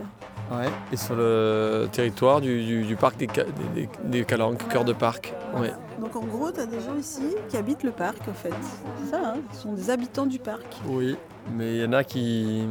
[0.51, 4.67] Ouais, et sur le territoire du, du- du parc des, Ca- des, des- des Calanques,
[4.67, 5.33] cœur de parc.
[5.57, 5.71] Ouais.
[5.99, 8.51] Donc en gros, tu as des gens ici qui habitent le parc, en fait.
[9.03, 10.65] C'est ça, hein ce sont des habitants du parc.
[10.87, 11.15] Oui,
[11.55, 12.67] mais il y en a qui,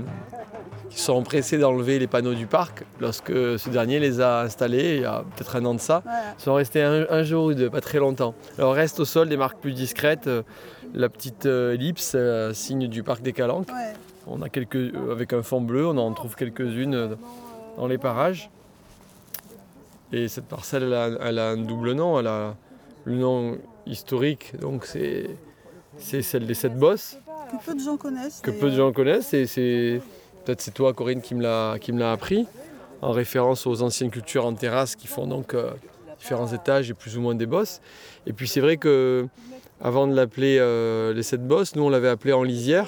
[0.91, 5.03] qui sont empressés d'enlever les panneaux du parc lorsque ce dernier les a installés il
[5.03, 6.03] y a peut-être un an de ça.
[6.05, 6.19] Voilà.
[6.39, 8.35] Ils sont restés un, un jour ou deux, pas très longtemps.
[8.59, 10.29] Alors reste au sol des marques plus discrètes,
[10.93, 13.69] la petite euh, ellipse, euh, signe du parc des Calanques.
[13.69, 13.95] Ouais.
[14.27, 17.17] On a quelques, euh, avec un fond bleu, on en trouve quelques-unes
[17.81, 18.51] dans les parages.
[20.13, 22.19] Et cette parcelle, elle a, elle a un double nom.
[22.21, 22.55] Elle a
[23.05, 25.31] le nom historique, donc c'est
[25.97, 27.17] c'est celle des sept bosses
[27.51, 28.41] Que peu de gens connaissent.
[28.43, 30.01] que peu de gens connaissent et c'est
[30.45, 32.47] peut-être c'est toi Corinne qui me l'a qui me l'a appris
[33.03, 35.73] en référence aux anciennes cultures en terrasse qui font donc euh,
[36.21, 37.81] différents étages et plus ou moins des bosses
[38.27, 39.27] et puis c'est vrai que
[39.81, 42.87] avant de l'appeler euh, les sept bosses nous on l'avait appelé en lisière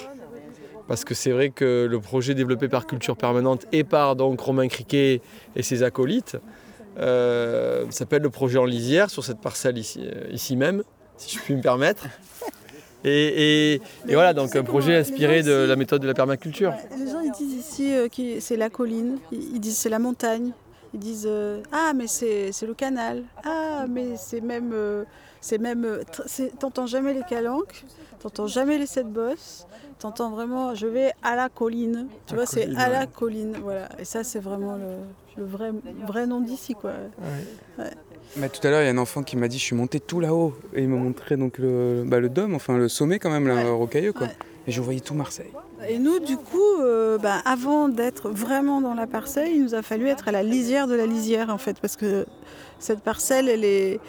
[0.87, 4.67] parce que c'est vrai que le projet développé par Culture Permanente et par donc Romain
[4.67, 5.21] Criquet
[5.55, 6.37] et ses acolytes
[6.99, 10.83] euh, s'appelle le projet en lisière sur cette parcelle ici, euh, ici même,
[11.17, 12.05] si je puis me permettre.
[13.05, 13.09] Et,
[13.73, 16.73] et- et voilà, donc un projet inspiré de la méthode de la permaculture.
[16.97, 19.99] Les gens ils disent ici euh, que c'est la colline, ils ils disent c'est la
[19.99, 20.53] montagne,
[20.93, 25.03] ils disent euh, ah mais c'est le canal, ah mais c'est même euh,
[25.41, 25.99] c'est même
[26.61, 27.83] t'entends jamais les calanques,
[28.21, 29.67] t'entends jamais les sept bosses,
[30.03, 33.87] t'entends vraiment je vais à la colline, tu La vois c'est à la colline voilà
[33.97, 34.97] et ça c'est vraiment le,
[35.37, 35.71] le vrai
[36.05, 36.91] vrai nom d'ici quoi.
[37.79, 37.85] Ouais.
[38.35, 39.99] Mais tout à l'heure, il y a un enfant qui m'a dit je suis monté
[39.99, 43.29] tout là-haut et il m'a montré donc le, bah, le dôme, enfin le sommet quand
[43.29, 44.27] même, là, rocailleux quoi.
[44.65, 45.51] Et je voyais tout Marseille.
[45.89, 49.81] Et nous, du coup, euh, ben, avant d'être vraiment dans la parcelle, il nous a
[49.81, 52.25] fallu être à la lisière de la lisière, en fait, parce que
[52.79, 53.99] cette parcelle, elle est,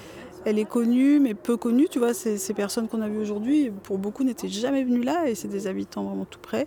[0.44, 1.88] elle est connue, mais peu connue.
[1.88, 5.28] Tu vois, ces, ces personnes qu'on a vues aujourd'hui, pour beaucoup, n'étaient jamais venues là,
[5.28, 6.66] et c'est des habitants vraiment tout près.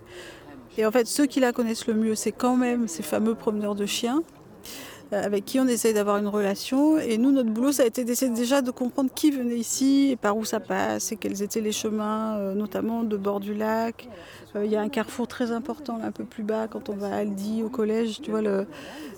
[0.78, 3.76] Et en fait, ceux qui la connaissent le mieux, c'est quand même ces fameux promeneurs
[3.76, 4.22] de chiens
[5.12, 6.98] avec qui on essaye d'avoir une relation.
[6.98, 10.16] Et nous, notre boulot, ça a été d'essayer déjà de comprendre qui venait ici, et
[10.16, 14.10] par où ça passe, et quels étaient les chemins, euh, notamment de bord du lac.
[14.56, 16.96] Euh, Il y a un carrefour très important là, un peu plus bas quand on
[16.96, 18.66] va à Aldi, au collège, tu vois, le,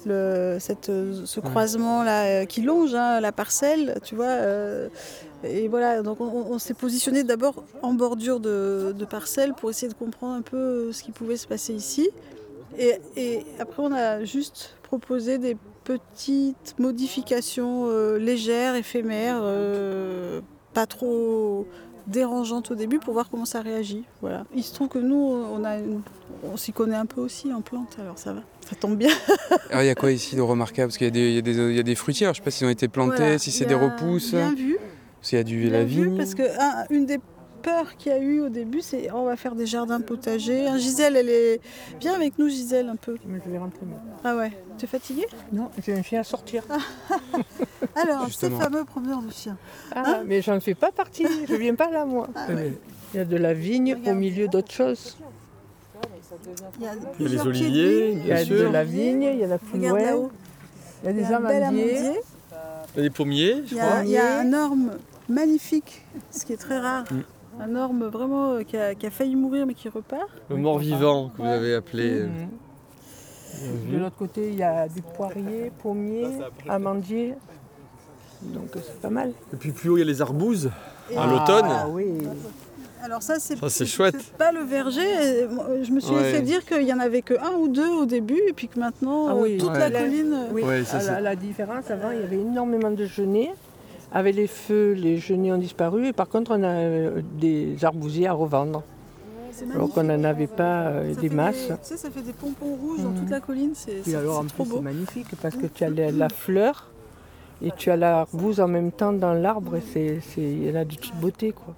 [0.06, 4.26] le- cette, euh, ce croisement là euh, qui longe hein, la parcelle, tu vois.
[4.26, 4.90] euh,
[5.44, 9.88] et voilà, donc on, on s'est positionné d'abord en bordure de, de parcelle pour essayer
[9.88, 12.10] de comprendre un peu euh, ce qui pouvait se passer ici.
[12.78, 15.56] Et, et après, on a juste proposé des
[15.98, 20.40] petites modifications euh, légères, éphémères, euh,
[20.74, 21.66] pas trop
[22.06, 24.04] dérangeantes au début pour voir comment ça réagit.
[24.22, 24.46] Voilà.
[24.56, 26.02] Il se trouve que nous, on, a une-
[26.44, 28.42] on s'y connaît un peu aussi en plantes, alors ça va.
[28.70, 29.10] Ça tombe bien.
[29.72, 30.90] Alors il y a quoi ici de remarquable?
[30.90, 32.52] Parce qu'il y, a des- il y y a des fruitiers, alors je sais pas
[32.52, 33.38] s'ils ont été plantés, Voilà.
[33.40, 34.34] si c'est des repousses.
[34.36, 34.78] Bien vu.
[35.20, 36.18] Parce qu'il y a du la vigne.
[36.18, 37.20] parce que un- une des
[37.62, 40.68] peurs qu'il y a eu au début, c'est oh, on va faire des jardins potagers.
[40.68, 41.62] Hein, Gisèle, elle est
[42.00, 43.16] bien avec nous, Gisèle, un peu.
[43.46, 43.82] Je vais rentrer.
[44.24, 46.64] Ah ouais, tu es fatiguée Non, j'ai un chien à sortir.
[47.96, 49.58] Alors, ces fameux promeneurs de chiens.
[49.96, 51.26] Ah, mais j'en fais pas partie.
[51.48, 52.28] Je viens pas là, moi.
[52.36, 52.74] Ah ouais.
[53.14, 55.18] Il y a de la vigne au milieu d'autres choses.
[56.80, 58.60] Il y a, Il y a les oliviers, pieds de Il y a bien de
[58.62, 58.72] sûr.
[58.72, 59.58] la vigne, il y a la
[60.04, 60.32] là-haut.
[61.04, 61.64] Il y a Il y des a amandiers.
[61.64, 62.12] amandier.
[62.94, 64.02] Il y a des pommiers, je crois.
[64.04, 64.92] il y a un orme
[65.28, 67.06] magnifique, ce qui est très rare.
[67.12, 67.22] Mm.
[67.62, 70.30] Un orme vraiment euh, qui a, qui a failli mourir mais qui repart.
[70.50, 72.22] Le mort-vivant que vous avez appelé.
[72.22, 73.92] euh, Mhm.
[73.92, 76.28] De l'autre côté, il y a du poirier, pommier,
[76.70, 77.34] amandier.
[78.42, 79.34] Donc c'est pas mal.
[79.52, 80.68] Et puis plus haut, il y a les arbouses
[81.18, 81.94] à Ah, l'automne.
[81.94, 82.06] oui.
[83.04, 84.16] Alors ça, c'est Ça, c'est chouette.
[84.20, 85.48] c'est pas le verger.
[85.84, 86.32] Je me suis Ouais.
[86.32, 88.80] fait dire qu'il y en avait que un ou deux au début et puis que
[88.80, 89.80] maintenant Ah oui, euh, toute ouais.
[89.80, 90.34] la colline.
[90.34, 93.06] euh, Oui, Ouais, ça, à la, c'est- la différence, avant, il y avait énormément de
[93.06, 93.52] genêts.
[94.12, 96.08] Avec les feux, les genêts ont disparu.
[96.08, 98.84] Et par contre, on a euh, des arbousiers à revendre.
[99.52, 101.68] C'est Alors qu'on n'en avait pas euh, Ça des fait masses.
[101.68, 103.20] Tu sais, ça fait des pompons rouges dans Mhm.
[103.20, 103.72] toute la colline.
[103.76, 104.78] C'est alors en c'est trop plus beau.
[104.78, 106.88] c'est magnifique parce que tu as la, la fleur
[107.62, 110.76] et tu as l'arbouze en même temps dans l'arbre et c'est, c'est, il y en
[110.76, 111.76] a de toute beauté quoi.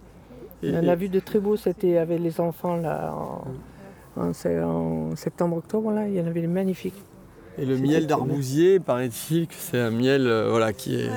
[0.64, 4.64] Et- On a vu de très beaux, c'était avec les enfants là en, en se-
[4.64, 7.02] en septembre-octobre là, il y en avait des magnifiques.
[7.58, 11.10] Et le C'était miel d'arbousier, paraît-il que c'est un miel euh, voilà, qui est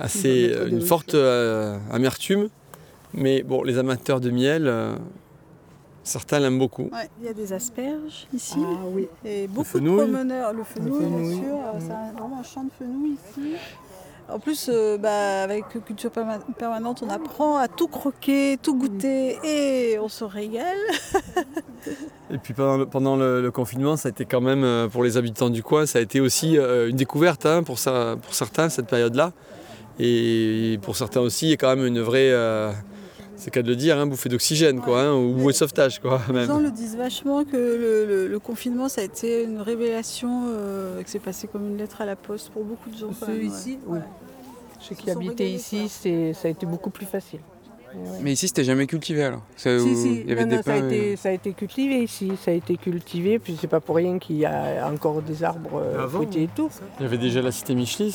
[0.00, 2.48] assez euh, une forte euh, amertume.
[3.14, 4.94] Mais bon, les amateurs de miel, euh,
[6.02, 6.84] certains l'aiment beaucoup.
[6.92, 9.08] Ouais, il y a des asperges ici Ah oui.
[9.24, 10.52] et beaucoup de promeneurs.
[10.52, 11.34] Le fenouil, bien fenouil.
[11.36, 11.44] sûr.
[11.54, 13.54] euh, C'est un- vraiment un champ de fenouil ici.
[14.28, 19.38] En plus, euh, bah, avec Culture Perma- Permanente, on apprend à tout croquer, tout goûter
[19.44, 20.76] et on se régale.
[22.32, 25.16] Et puis pendant le, pendant le- le confinement, ça a été quand même, pour les
[25.16, 28.68] habitants du coin, ça a été aussi euh, une découverte hein, pour, ça, pour certains,
[28.68, 29.32] cette période-là.
[29.98, 32.70] Et pour certains aussi, il y a quand même une vraie, euh,
[33.36, 36.44] c'est de le dire, hein, bouffée d'oxygène, quoi, hein, ou bouée de sauvetage, quoi, Les
[36.44, 41.02] gens le disent vachement que le, le- le confinement, ça a été une révélation, euh,
[41.02, 43.10] que c'est passé comme une lettre à la poste pour beaucoup de gens.
[43.18, 43.44] Ceux même, ouais.
[43.46, 43.98] ici, oui.
[44.80, 47.40] Ceux qui habitaient ici, ça a été beaucoup plus facile.
[47.94, 48.18] Ouais.
[48.20, 50.56] Mais ici, c'était jamais cultivé alors Ça, Si, où si, il y avait non, des
[50.56, 53.68] non, ça, a été, ça a été cultivé ici, ça a été cultivé, puis c'est
[53.68, 56.68] pas pour rien qu'il y a encore des arbres euh, Avant, fruitiers et tout.
[57.00, 58.14] Il y avait déjà la cité Michelis.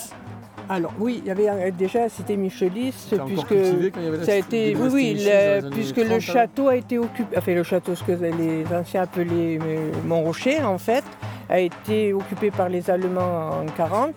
[0.73, 2.93] Alors oui, il y avait euh, déjà cité Michelis,
[3.25, 6.15] puisque cultivé quand il y avait la ça a été, oui, le- puisque 30, le
[6.15, 6.19] hein.
[6.21, 10.77] château a été occupé, enfin le château, ce que les anciens appelaient euh, Montrocher en
[10.77, 11.03] fait,
[11.49, 14.13] a été occupé par les Allemands en 40.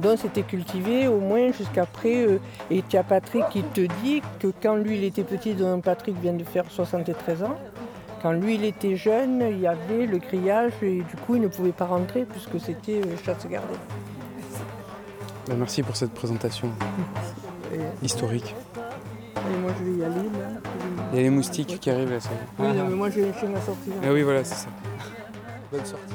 [0.00, 2.26] Donc c'était cultivé au moins jusqu'après.
[2.26, 2.38] euh,
[2.72, 6.16] et tu as Patrick qui te dit que quand lui il était petit, donc Patrick
[6.20, 7.56] vient de faire 73 ans,
[8.20, 11.46] quand lui il était jeune, il y avait le grillage et du coup il ne
[11.48, 13.78] pouvait pas rentrer puisque c'était euh, chasse gardée.
[15.48, 16.70] Bah, merci pour cette présentation
[17.72, 18.54] Et- historique.
[19.36, 20.60] Et moi je vais y aller là.
[21.12, 22.20] Il y a les moustiques qui arrivent là.
[22.20, 22.30] ça.
[22.58, 23.90] Oui, non, mais moi je vais chez ma sortie.
[24.02, 24.68] Ah oui, voilà, c'est ça.
[25.70, 26.14] Bonne sortie.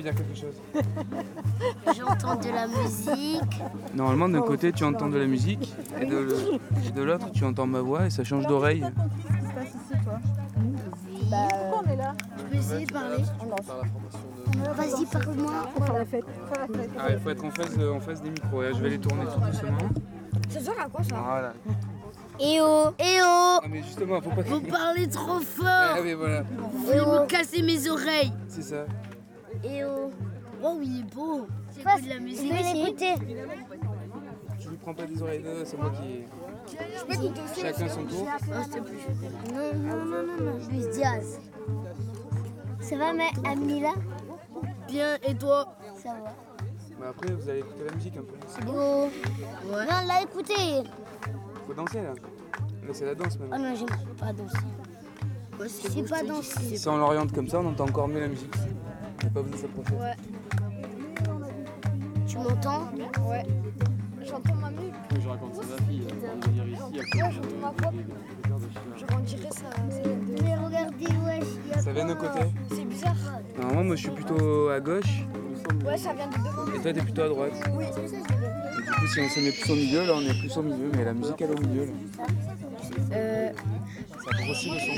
[0.00, 0.54] Veux dire quelque chose
[1.98, 3.62] J'entends de la musique.
[3.94, 6.36] Normalement, d'un côté, tu entends de la musique, et de, le-
[6.86, 8.84] et de l'autre, tu entends ma voix et ça change d'oreille.
[11.30, 11.36] Bah,
[11.84, 13.16] on est là je peux essayer de parler.
[14.76, 15.52] Vas-y, parle-moi.
[15.94, 16.24] la fête.
[16.98, 18.62] Ah, il faut être en face, en face des micros.
[18.64, 19.88] et Je vais les tourner tout doucement.
[20.48, 21.52] Ça sert à quoi ça Voilà.
[22.40, 26.14] Eh oh Eh oh Ah, mais justement, faut pas Vous parlez trop fort Ah, mais
[26.14, 26.42] voilà,
[26.72, 28.86] Vous voulez me casser mes oreilles c'est ça.
[29.64, 30.10] Eh oh
[30.62, 32.52] Oh, il est beau C'est que de la musique.
[32.52, 33.14] Je vais l'écouter.
[34.60, 36.24] Tu lui prends pas des oreilles, non, c'est moi qui.
[36.70, 38.26] Je peux Chacun son tour.
[39.52, 40.58] Non, non, non, non, non.
[40.70, 41.40] Luis Diaz.
[42.80, 43.92] Ça va, mais Amila
[44.86, 45.76] Bien, et toi?
[46.02, 46.34] Ça va.
[47.00, 48.34] Mais après, vous allez écouter la musique un peu.
[48.46, 48.72] C'est beau.
[48.72, 49.86] Ouais.
[49.86, 50.54] Non, l'a écouté.
[51.66, 52.10] Faut danser là.
[52.10, 53.70] Là, c'est la danse Oh maintenant.
[53.70, 55.68] non, j'aime pas danser.
[55.68, 56.76] C'est pas danser.
[56.76, 58.54] Si on l'oriente comme ça, on entend encore mieux la musique.
[59.22, 59.94] N'a pas besoin de s'approcher.
[59.94, 60.16] Ouais.
[62.26, 62.88] Tu m'entends
[63.28, 63.42] Ouais.
[64.24, 64.94] J'entends ma musique.
[65.20, 66.82] Je raconte ça à ma fille, on va venir ici.
[67.22, 67.92] Ouais, j'entends ma voix.
[68.96, 69.66] Je rendirais ça.
[70.42, 71.80] Mais regardez, ouais.
[71.80, 72.40] Ça vient de côté
[72.70, 73.14] C'est bizarre.
[73.58, 75.24] Normalement, moi je suis plutôt à gauche
[75.84, 76.66] Ouais, ça vient de devant.
[76.74, 77.52] et toi t'es plutôt à droite.
[77.74, 77.84] Oui.
[77.84, 80.62] Et du coup, si on se met plus au milieu, là on est plus au
[80.62, 81.84] milieu, mais la musique elle est au milieu.
[81.86, 81.92] Là.
[83.12, 83.50] Euh,
[84.24, 84.94] Ça grossit le son.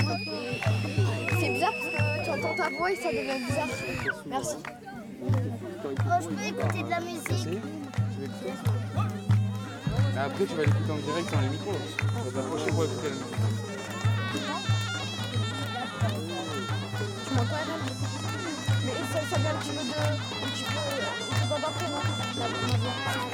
[1.39, 3.67] c'est bizarre parce que tu entends ta voix et ça devient bizarre.
[4.25, 4.55] Merci.
[5.25, 5.29] Oh,
[6.21, 7.61] je peux écouter de la musique.
[10.13, 11.73] Mais après, tu vas l'écouter en direct dans les micros.
[11.97, 13.35] Tu vas t'approcher pour écouter la musique.
[17.27, 17.55] Tu m'entends
[18.85, 19.91] Mais ça, ça vient un petit peu de.
[19.93, 20.71] Un petit peu.
[21.61, 23.32] D'après, non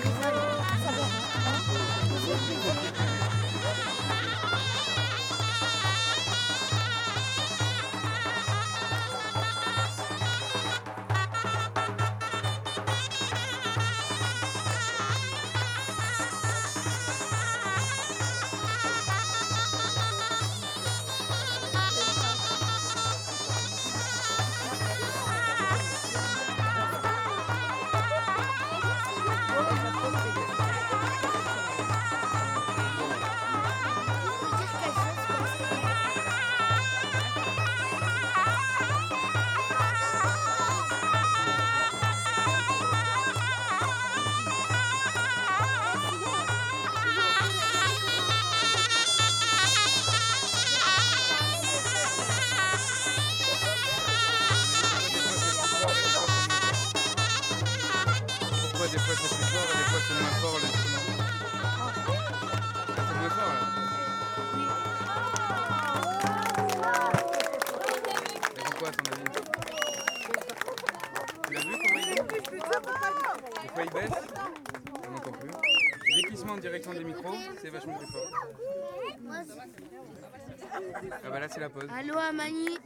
[79.62, 81.88] Ah bah là c'est la pause.
[81.97, 82.78] Allô, Amani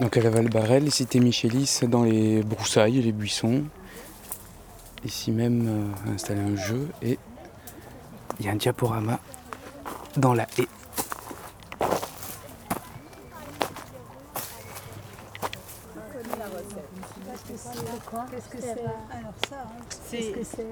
[0.00, 3.64] Donc à la Val-Barrel, c'était Michelis dans les broussailles et les buissons.
[5.04, 7.18] Ici même, euh, installé un jeu et
[8.40, 9.20] il y a un diaporama
[10.16, 10.66] dans la haie.
[18.30, 18.70] Qu'est-ce que c'est?
[18.70, 20.66] Alors ça, hein, qu'est-ce que c'est?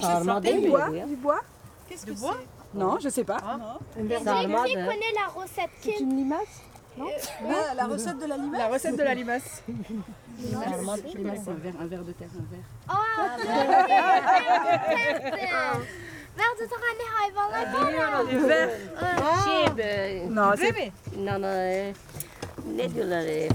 [0.00, 0.90] Ça remonte, Du mais bois.
[1.06, 1.40] Du bois?
[1.92, 3.36] Qu'est-ce que c'est Non, je sais pas.
[3.36, 6.60] Un verre de- remonte, Qui connaît la recette C'est une limace
[6.96, 7.06] Non
[7.48, 9.62] Ah, la recette de la limace La recette de la limace.
[10.78, 12.68] Remonte, limace, un verre, un verre de terre, un verre.
[12.88, 13.36] Ah,
[16.34, 18.70] Verre de torrent hayvanlar Du verre.
[19.44, 20.30] Şey be.
[20.30, 20.92] Non, c'est-?
[21.16, 21.92] Non, non.
[22.66, 23.22] Ne diyorlar?
[23.22, 23.50] Les,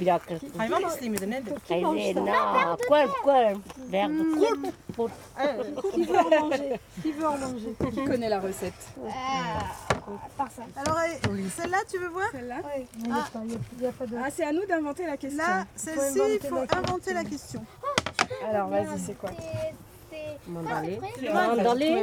[0.00, 0.34] bir dakika.
[0.58, 0.82] Hayvan
[1.30, 1.52] nedir?
[5.94, 6.78] Qui veut en manger?
[7.02, 7.74] Qui veut en manger?
[7.94, 8.74] Qui connaît la recette?
[10.76, 11.18] Alors, eh,
[11.56, 12.28] celle-là, tu veux voir?
[12.32, 12.56] Celle-là
[13.10, 13.26] Ah.
[14.24, 15.42] Ah, c'est à nous d'inventer la question.
[15.42, 17.64] Là, celle-ci, il faut inventer la question.
[18.48, 19.30] Alors, vas-y, c'est quoi?
[20.44, 21.00] C'est Mandaline.
[21.18, 21.98] C'est Eh, mandaline.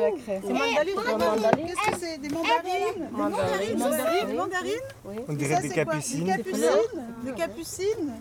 [1.67, 2.17] Qu'est-ce que c'est?
[2.17, 2.95] Des mandarines?
[2.95, 3.77] Des Mandarine.
[3.77, 4.71] mandarines mandarines
[5.05, 5.15] Oui.
[5.17, 6.25] Et On dirait des capucines.
[6.25, 6.63] Des capucines
[7.23, 8.13] Des capucines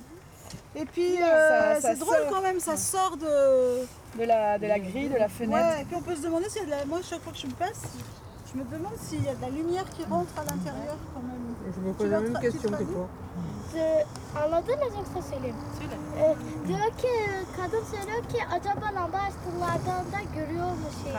[0.76, 2.26] Et puis, euh, c'est drôle sort.
[2.30, 3.86] quand même, ça sort de...
[4.18, 5.76] De la, de la grille, de la fenêtre.
[5.76, 6.84] Ouais, et puis on peut se demander s'il y a de la...
[6.84, 7.82] Moi, chaque fois que je me passe,
[8.52, 11.54] je me demande s'il y a de la lumière qui rentre à l'intérieur quand même.
[11.74, 13.08] Je me pose la même question que toi.
[13.74, 14.06] De,
[14.44, 15.56] anladınız yoksa söyleyeyim?
[15.78, 15.94] Söyle.
[16.18, 16.36] Ee,
[16.68, 17.08] diyor ki
[17.56, 21.12] kadın söylüyor ki acaba lamba açtılardan da görüyor mu şey?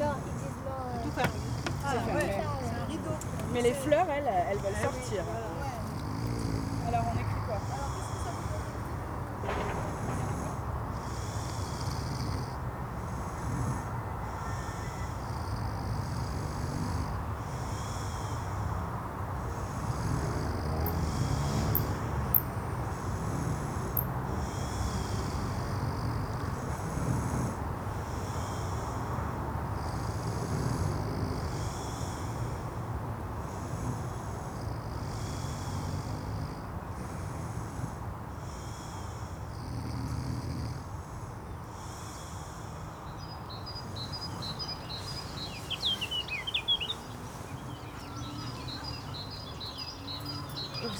[0.00, 1.28] Non, ils disent non.
[1.84, 2.20] Ah, c'est ouais.
[2.20, 2.58] fermé.
[3.52, 5.22] Mais les fleurs, elles, elles veulent sortir.
[6.88, 7.58] Alors, on écrit quoi?
[9.44, 9.87] Et vous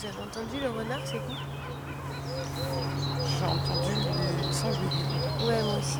[0.06, 1.34] avez entendu le renard, c'est quoi
[3.38, 3.94] J'ai entendu
[4.46, 4.76] les singes.
[5.46, 5.98] Ouais, moi aussi.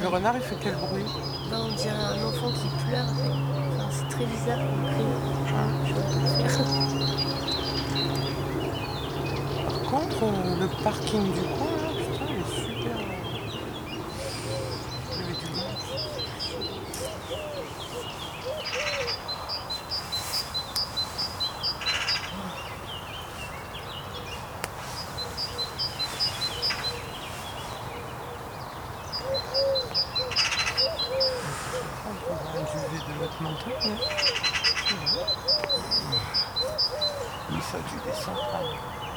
[0.00, 1.04] Le renard, il fait quel bruit
[1.50, 3.06] Bah, on dirait un enfant qui pleure.
[3.76, 4.58] Enfin, c'est très bizarre.
[5.52, 5.68] Ah.
[9.68, 10.24] Par contre,
[10.60, 12.96] le parking du coin, là, putain, il est super.
[12.96, 13.02] euh,
[15.12, 15.76] Il y avait du monde.
[32.08, 33.70] On prendra un duvet de notre manteau.
[33.84, 33.96] hein.
[37.50, 38.60] Oui, ça a dû descendre à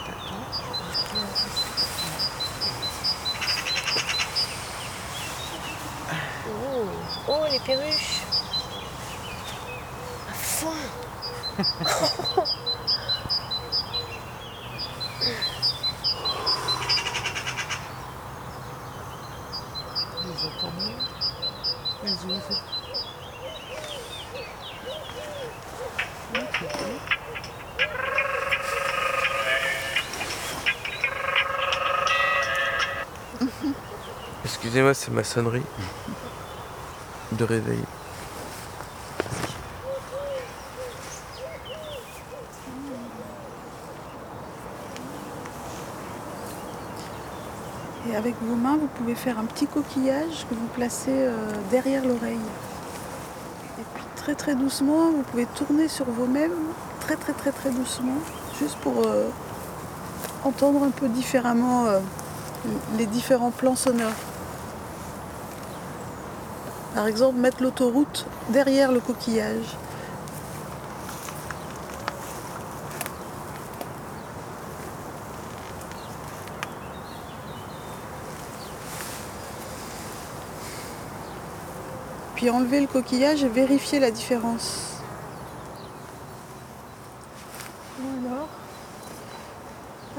[0.05, 1.63] 14.
[6.47, 6.87] Oh,
[7.27, 8.21] oh, les perruches.
[10.29, 10.73] À fond.
[20.25, 20.95] Les attendez.
[22.03, 22.61] Les oiseaux.
[26.35, 26.99] Ah, c'est beau.
[34.73, 35.61] Excusez-moi, c'est ma sonnerie
[37.33, 37.83] de réveil.
[48.09, 52.03] Et avec vos mains, vous pouvez faire un petit coquillage que vous placez euh, derrière
[52.03, 52.39] l'oreille.
[53.79, 56.49] Et puis très très doucement, vous pouvez tourner sur vous-même,
[56.99, 58.17] très très très très doucement,
[58.59, 59.29] juste pour euh,
[60.43, 61.99] entendre un peu différemment euh,
[62.97, 64.32] les différents plans sonores.
[66.93, 69.77] Par exemple, mettre l'autoroute derrière le coquillage.
[82.35, 85.01] Puis enlever le coquillage et vérifier la différence.
[87.99, 88.49] Alors,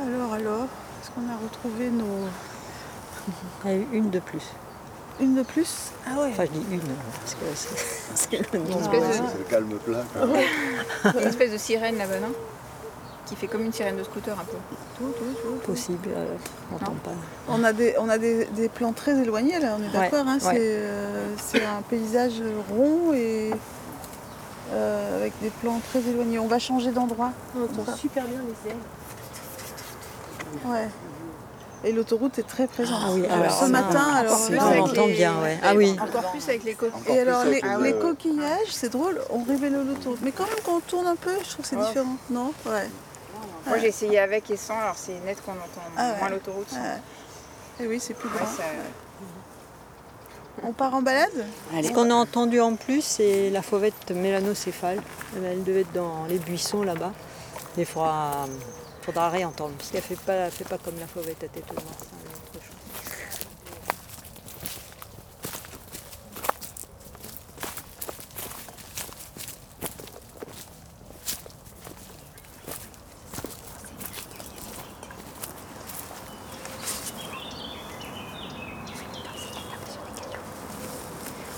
[0.02, 0.64] alors, alors,
[1.00, 2.28] est-ce qu'on a retrouvé nos...
[3.92, 4.54] Une de plus.
[5.20, 8.78] Une de plus Ah ouais Enfin, je dis une, parce que c'est- c'est le nom.
[8.82, 10.02] C'est le calme plat.
[10.12, 10.26] quoi.
[10.26, 12.32] Il y a une espèce de sirène là-bas, non?
[13.26, 14.56] Qui fait comme une sirène de scooter un peu.
[14.98, 15.66] Tout, tout, tout.
[15.72, 16.34] Possible, euh,
[16.70, 17.12] on n'entend pas.
[17.48, 20.26] On a des, on a des, des plans très éloignés là, on est Ouais, d'accord.
[20.26, 20.40] hein, ouais.
[20.40, 23.50] c'est, euh, c'est un paysage rond et
[24.72, 26.38] euh, avec des plans très éloignés.
[26.38, 27.30] On va changer d'endroit.
[27.56, 28.76] On entend super bien les ailes.
[30.66, 30.88] Ouais.
[31.84, 32.98] Et l'autoroute est très présente.
[33.04, 35.58] Ah oui, Alors, alors ce matin, on- alors on avec entend les- bien, ouais.
[35.62, 35.94] Ah oui.
[36.00, 36.92] Encore plus avec les côtes.
[37.08, 40.20] Et alors les, Ah coquillages, c'est drôle, on révèle l'autoroute.
[40.22, 41.86] Mais quand même quand on tourne un peu, je trouve que c'est Ouais.
[41.86, 42.16] différent.
[42.30, 42.52] Non?
[42.66, 42.88] Ouais.
[43.66, 46.18] Moi j'ai essayé avec et sans, alors c'est net qu'on entend Ah ouais.
[46.20, 46.68] moins l'autoroute.
[47.80, 48.46] Et oui, c'est plus grand.
[48.46, 48.62] ça-
[50.66, 51.30] On part en balade?
[51.82, 55.02] Ce qu'on a entendu en plus, c'est la fauvette mélanocéphale.
[55.44, 57.12] Elle devait être dans les buissons là-bas.
[57.76, 58.46] Il faudra,
[59.04, 61.84] faudra réentendre, parce qu'elle ne fait pas, comme la fauvette à tête noire.
[61.98, 63.46] ça, elle est autre chose.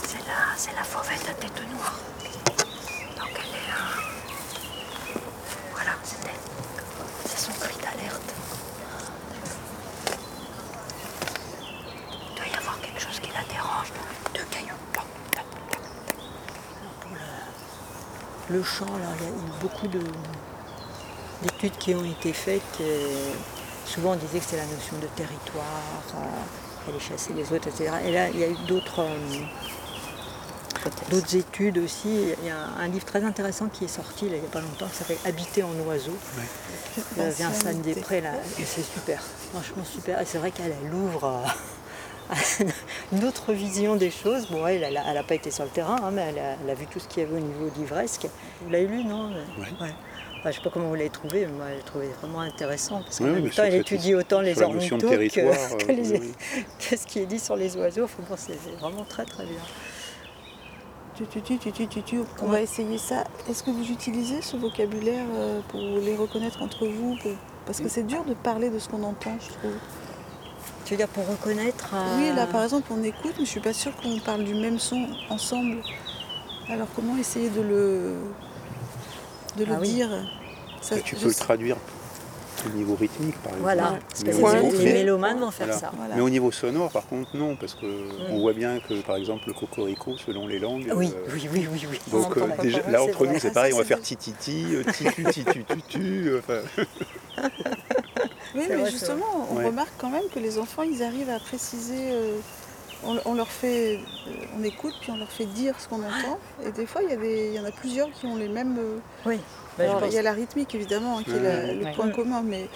[0.05, 1.95] C'est la, c'est la fauvette à tête noire.
[3.19, 3.71] Donc elle est.
[3.73, 5.21] euh,
[5.75, 6.31] Voilà, c'était.
[7.27, 8.35] C'est son cri d'alerte.
[12.13, 13.93] Il doit y avoir quelque chose qui la dérange.
[14.35, 14.75] Deux cailloux.
[18.49, 20.13] Le champ, là, il y a eu beaucoup de-
[21.43, 22.81] d'études qui ont été faites.
[22.81, 23.35] et
[23.87, 27.91] souvent, on disait que c'était la notion de territoire, euh, aller chasser les autres, etc.
[28.07, 29.09] Et là, il y a eu d'autres euh,
[31.11, 32.09] d'autres études aussi.
[32.43, 34.61] Il y a un livre très intéressant qui est sorti là, il n'y a pas
[34.61, 36.17] longtemps, qui s'appelle Habiter en oiseau.
[37.19, 39.21] Euh, Vincent Després, là, et c'est super,
[39.53, 40.21] franchement super.
[40.21, 41.43] Et c'est vrai qu'elle elle ouvre
[42.31, 42.65] euh,
[43.13, 44.49] une autre vision des choses.
[44.49, 46.87] Bon, elle n'a pas été sur le terrain, hein, mais elle a, elle a vu
[46.87, 48.27] tout ce qu'il y avait au niveau d'Ivresque.
[48.63, 49.31] Vous l'avez lu, non?
[49.81, 49.95] Ouais.
[50.47, 52.41] Enfin, je ne sais pas comment vous l'avez trouvé, mais moi, je l'ai trouvé vraiment
[52.43, 53.03] intéressant.
[53.03, 56.13] Parce qu'en Oui, même temps, elle étudie autant les ornithos que, territoire, que euh, les-
[56.21, 56.33] oui,
[56.89, 58.05] que ce qui est dit sur les oiseaux.
[58.05, 59.59] Enfin, bon, c'est c'est vraiment très très bien.
[61.17, 62.21] Tu, tu, tu, tu, tu, tu, tu.
[62.43, 63.25] On va essayer ça.
[63.51, 67.33] Est-ce que vous utilisez ce vocabulaire euh, pour les reconnaître entre vous pour-
[67.65, 69.73] Parce que c'est dur de parler de ce qu'on entend, je trouve.
[70.85, 73.59] Tu veux dire pour reconnaître euh, Oui, là par exemple, on écoute, mais je suis
[73.61, 75.79] pas sûre qu'on parle du même son ensemble.
[76.69, 78.15] Alors comment essayer de le,
[79.57, 79.89] de le Ah oui.
[79.89, 80.09] dire
[80.81, 81.77] Ça, tu peux le traduire
[82.65, 83.63] au niveau rythmique, par exemple.
[83.63, 85.93] Voilà, parce que Mais les- niveau- mélomanes vont faire ça.
[85.97, 86.15] Voilà.
[86.17, 88.39] Mais au niveau sonore, par contre, non, parce qu'on Mm.
[88.41, 90.91] voit bien que, par exemple, le cocorico, selon les langues.
[90.95, 92.01] Oui, euh, oui, oui, oui, oui.
[92.11, 93.33] Donc, On euh, déjà, là, entre vrai.
[93.35, 96.31] nous, c'est Ah, pareil, on va faire tititi, euh, titu, titu, tutu.
[96.39, 96.61] Enfin,
[98.55, 102.11] Oui, mais justement, on remarque quand même que les enfants, ils arrivent à préciser.
[103.07, 106.03] Euh, on, on leur fait, euh, on écoute, puis on leur fait dire ce qu'on
[106.03, 106.39] entend.
[106.65, 108.49] Et des fois, il y, a des- il y en a plusieurs qui ont les
[108.49, 108.77] mêmes.
[108.79, 109.39] euh, Oui.
[109.79, 111.93] Alors, pense- il y a la rythmique évidemment, hein, qui est la- le Ouais.
[111.93, 112.13] point Ouais.
[112.13, 112.69] commun, mais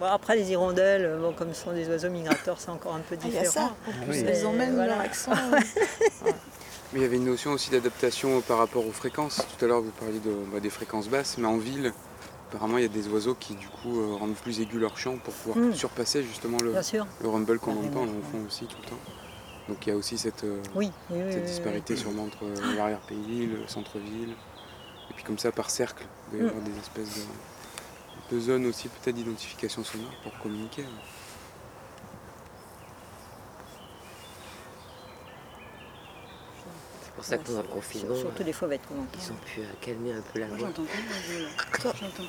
[0.00, 3.14] Bon, après, les hirondelles, bon, comme ce sont des oiseaux migrateurs, c'est encore un peu
[3.16, 3.68] Ah, il y a différent.
[3.68, 3.74] ça.
[3.88, 4.24] En Ah plus, oui.
[4.28, 4.96] elles emmènent Voilà.
[4.96, 5.30] leur accent.
[6.92, 9.46] Mais il y avait une notion aussi d'adaptation par rapport aux fréquences.
[9.56, 11.92] Tout à l'heure, vous parliez de, bah, des fréquences basses, mais en ville,
[12.54, 15.16] apparemment, il y a des oiseaux qui, du coup, euh, rendent plus aigu leur chant
[15.18, 15.74] pour pouvoir Mm.
[15.74, 16.72] surpasser justement le,
[17.26, 19.00] rumble qu'on Carrément, entend, au fond aussi, tout le temps.
[19.68, 22.44] Donc il y a aussi cette, euh, Oui, oui, oui, cette oui, disparité sûrement entre
[22.44, 24.30] euh, l'arrière-pays, le centre-ville.
[25.10, 26.46] Et puis comme ça, par cercle, il y Mm.
[26.48, 27.26] avoir des espèces
[28.30, 30.82] de, de zones aussi peut-être d'identification sonore pour communiquer.
[30.82, 31.23] hein.
[37.14, 39.18] C'est pour ça que pendant le confinement, Surtout les fauvettes qu'on entend.
[39.22, 40.58] ils ont pu euh, calmer un peu la voix.
[40.58, 40.82] J'entends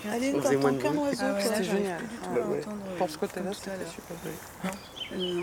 [0.03, 1.99] qu'un oiseau de t'entends qu'un oiseau Ah génial.
[2.01, 2.61] tout Ah euh,
[2.99, 5.36] Pour ce côté-là, c'était super joli.
[5.38, 5.41] Non.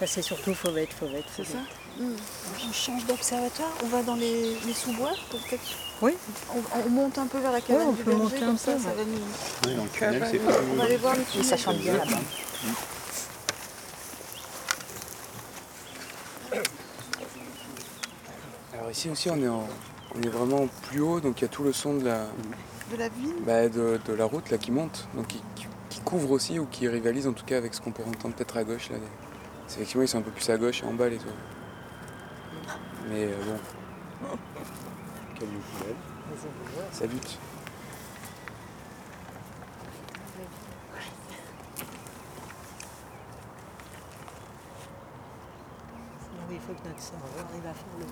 [0.00, 1.24] Là, c'est surtout fauvette, fauvette.
[1.34, 1.58] C'est ça
[1.98, 5.62] On change d'observatoire, on va dans les, les sous-bois pour peut-être.
[6.02, 6.12] Oui.
[6.54, 8.56] On, on monte un peu vers la cabane on du peut berger, monter comme un
[8.58, 9.70] ça, peu, ça va nous.
[9.70, 10.40] Ouais, dans le tunnel, c'est
[10.72, 11.46] On va aller voir le tunnel.
[11.46, 12.18] ça chante bien là-bas.
[18.94, 19.66] Ici aussi, on est, en-
[20.16, 22.26] on est vraiment plus haut, donc il y a tout le son de la,
[22.90, 23.34] De la ville?
[23.44, 26.66] bah, de, de la route là, qui monte, donc qui, qui- qui couvre aussi ou
[26.66, 28.90] qui rivalise en tout cas avec ce qu'on peut entendre peut-être à gauche.
[28.90, 28.96] Là.
[29.66, 31.28] C'est Effectivement, ils sont un peu plus à gauche et en bas les oiseaux.
[33.10, 33.36] Mais euh,
[34.22, 34.28] bon,
[35.38, 35.94] Camion poubelle.
[36.92, 37.04] ça.
[46.34, 48.06] Alors, il faut que notre cerveau arrive à faire le.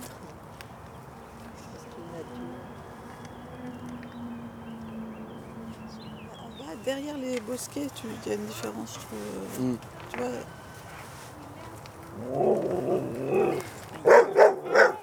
[6.94, 9.66] Derrière les bosquets, tu- il y a une différence, je trouve.
[9.66, 9.76] Mm.
[10.12, 10.28] Tu vois,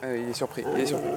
[0.02, 1.10] Ah, il est surpris, il est surpris.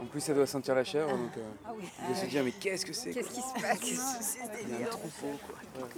[0.00, 1.42] En plus, ça doit sentir la chèvre, donc euh,
[2.02, 3.78] il doit se dire mais qu'est-ce que c'est Qu'est-ce qui se passe?
[3.78, 5.82] Qu'est-ce que c'est, ce Il y a un délire troupeau quoi.
[5.82, 5.88] Ouais.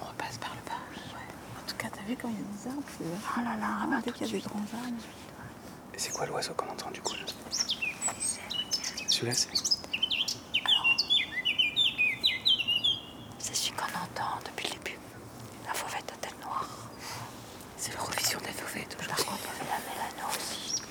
[0.00, 0.80] on repasse par le bas.
[1.58, 3.04] En tout cas, t'as vu quand il y a des arbres, c'est
[3.78, 5.04] y a grands arbres.
[5.94, 7.20] Et c'est quoi l'oiseau qu'on entend du coup là?
[9.08, 9.34] Celui-là.
[13.38, 14.98] C'est celui qu'on entend depuis le début.
[15.66, 16.68] La fauvette à tête noire.
[17.76, 19.24] C'est l'Eurovision des fauvettes aujourd'hui.
[19.24, 20.82] Par contre, il y avait la mélano aussi.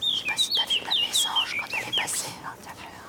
[0.00, 3.06] Je sais pas si t'as vu la mésange quand elle est passée à l'intérieur.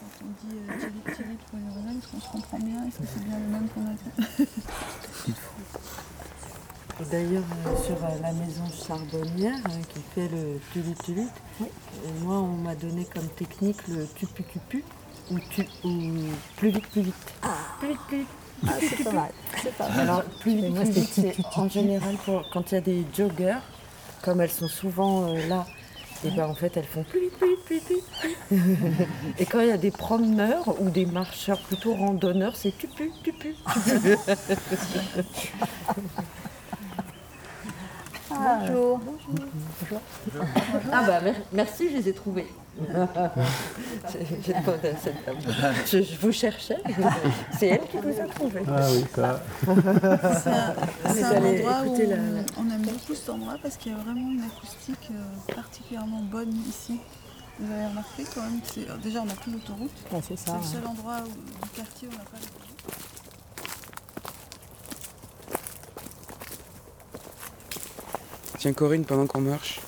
[0.00, 2.98] Quand on dit euh, Tilly Tilly pour les oiseaux, est-ce qu'on se comprend bien Est-ce
[2.98, 3.94] que c'est bien le même qu'on a
[7.00, 11.28] Et D'ailleurs, euh, sur euh, la maison charbonnière hein, qui fait le tulutulut,
[11.60, 11.64] euh,
[12.22, 14.84] moi, on m'a donné comme technique le tupu-cupu
[15.30, 15.90] ou, tu, ou
[16.56, 17.14] plus vite, plus vite.
[17.78, 18.26] Plus vite, plus vite.
[18.66, 19.30] Ah, c'est pas mal.
[19.78, 20.00] Pas mal.
[20.00, 22.78] Alors, plus Et vite, moi, plus c'est vite, c'est en général pour, quand il y
[22.78, 23.58] a des joggers,
[24.22, 25.66] comme elles sont souvent euh, là,
[26.22, 29.08] et ben en fait elles font plus vite, plus vite, plus vite, plus vite.
[29.38, 33.54] Et quand il y a des promeneurs ou des marcheurs plutôt randonneurs, c'est tupu, tupu,
[33.86, 34.18] tupu.
[38.60, 39.00] Bonjour.
[39.80, 40.00] Bonjour.
[40.92, 42.46] Ah bah mer- merci, je les ai trouvés.
[45.86, 46.78] Je, je vous cherchais.
[47.58, 48.62] C'est elle qui vous a trouvés.
[48.68, 49.42] Ah oui, ça.
[51.12, 52.16] C'est un, endroit où la-
[52.58, 56.54] on, aime beaucoup cet endroit parce qu'il y a vraiment une acoustique euh, particulièrement bonne
[56.68, 57.00] ici.
[57.58, 59.90] Vous avez remarqué quand même, euh, déjà on n'a plus l'autoroute.
[60.12, 60.64] Ouais, c'est ça, le ouais.
[60.64, 62.69] seul endroit où- du quartier où on n'a pas l'autoroute.
[68.60, 69.80] Tiens Corinne, pendant qu'on marche,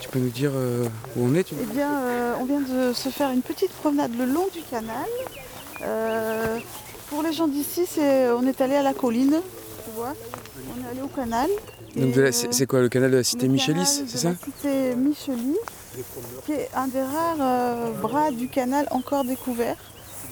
[0.00, 0.84] tu peux nous dire euh,
[1.16, 1.54] où on est tu...
[1.58, 5.06] Eh bien, euh, on vient de se faire une petite promenade le long du canal.
[5.82, 6.58] Euh,
[7.08, 9.40] pour les gens d'ici, c'est, on est allé à la colline,
[9.84, 10.12] tu vois.
[10.76, 11.48] On est allé au canal.
[11.96, 14.08] Donc Et, de la- c'est c'est quoi le canal de la cité Michelis, c'est de
[14.18, 15.56] ça la cité Michelis,
[16.44, 19.76] qui est un des rares bras du canal encore découvert.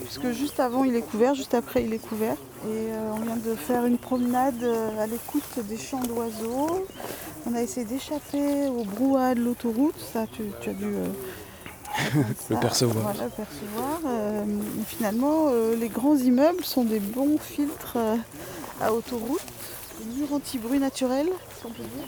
[0.03, 2.37] Puisque juste avant il est couvert, juste après il est couvert.
[2.65, 6.87] Et euh, on vient de faire une promenade euh, à l'écoute des chants d'oiseaux.
[7.47, 11.07] On a essayé d'échapper au brouhaha de l'autoroute, ça tu, tu as dû euh,
[12.51, 13.13] Le percevoir.
[13.13, 14.01] Voilà, percevoir.
[14.07, 14.45] Euh,
[14.81, 17.99] et finalement, les grands immeubles sont des bons filtres
[18.81, 19.45] à autoroute,
[20.01, 21.29] des murs anti-bruit naturels,
[21.59, 22.07] si on peut dire.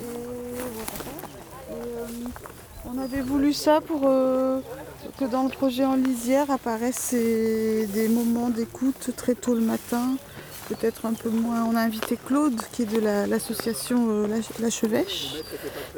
[0.00, 0.06] Et
[0.74, 1.08] voilà.
[1.70, 4.60] Et, on avait voulu ça pour euh,
[5.18, 10.16] que dans le projet en lisière apparaissent des moments d'écoute très tôt le matin,
[10.68, 11.64] peut-être un peu moins.
[11.64, 15.34] On a invité Claude, qui est de la- l'association euh, la, La Chevêche,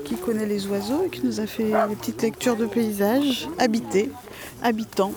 [0.05, 4.11] qui connaît les oiseaux et qui nous a fait des petites lectures de paysages habités,
[4.63, 5.13] habitants.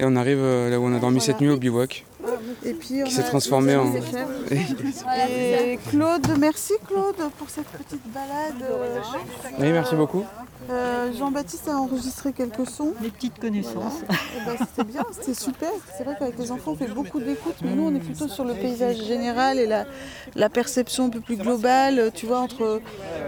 [0.00, 2.04] Et on arrive euh, là où on a dormi cette nuit au bivouac.
[2.64, 3.92] Et puis on Qui s'est a- transformé en-
[5.30, 8.62] Et Claude, merci Claude pour cette petite balade.
[8.70, 8.98] euh,
[9.58, 10.24] Oui, merci beaucoup.
[10.70, 12.92] euh, Jean-Baptiste a enregistré quelques sons.
[13.00, 13.94] Des petites connaissances.
[14.10, 15.70] Eh ben, c'était bien, c'était super.
[15.96, 18.44] C'est vrai qu'avec les enfants, on fait beaucoup d'écoute, mais nous, on est plutôt sur
[18.44, 19.86] le paysage général et la,
[20.34, 22.80] la perception un peu plus globale, tu vois, entre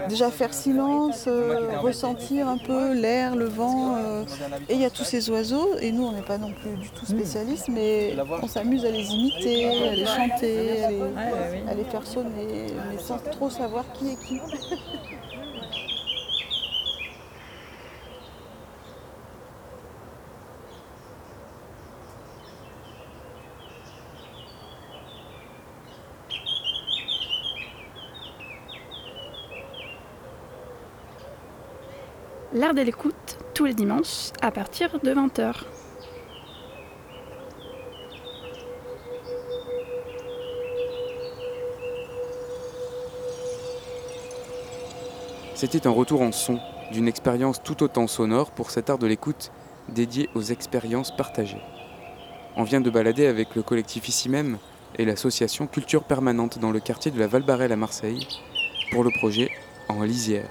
[0.09, 3.95] déjà faire silence, euh, ressentir un peu l'air, le vent.
[3.97, 4.23] euh,
[4.69, 6.89] et il y a tous ces oiseaux, et nous, on n'est pas non plus du
[6.89, 11.01] tout spécialistes, mais on s'amuse à les imiter, à les chanter, à les,
[11.69, 14.39] à les faire sonner, mais sans trop savoir qui est qui.
[32.53, 35.53] L'art de l'écoute, tous les dimanches, à partir de 20h.
[45.61, 46.59] C'était un retour en son
[46.91, 49.51] d'une expérience tout autant sonore pour cet art de l'écoute
[49.89, 51.61] dédié aux expériences partagées.
[52.55, 54.57] On vient de balader avec le collectif ici même
[54.97, 58.27] et l'association Culture Permanente dans le quartier de la Valbarelle à Marseille
[58.91, 59.51] pour le projet
[59.87, 60.49] En lisière.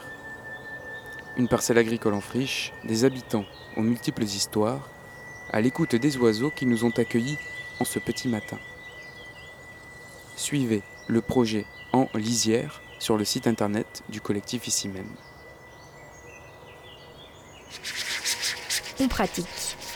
[1.36, 3.46] Une parcelle agricole en friche, des habitants
[3.76, 4.90] aux multiples histoires,
[5.52, 7.38] à l'écoute des oiseaux qui nous ont accueillis
[7.80, 8.58] en ce petit matin.
[10.36, 15.10] Suivez le projet En lisière sur le site internet du collectif ici même.
[19.00, 19.46] On pratique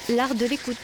[0.09, 0.79] l'art de l'écoute.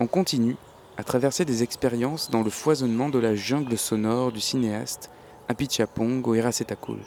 [0.00, 0.56] On continue
[0.96, 5.10] à traverser des expériences dans le foisonnement de la jungle sonore du cinéaste
[5.48, 7.00] Apichatpong Weerasethakul.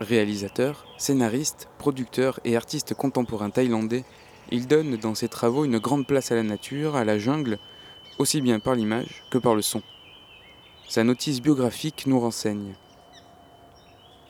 [0.00, 4.04] Réalisateur, scénariste, producteur et artiste contemporain thaïlandais,
[4.50, 7.58] il donne dans ses travaux une grande place à la nature, à la jungle,
[8.18, 9.82] aussi bien par l'image que par le son.
[10.88, 12.74] Sa notice biographique nous renseigne.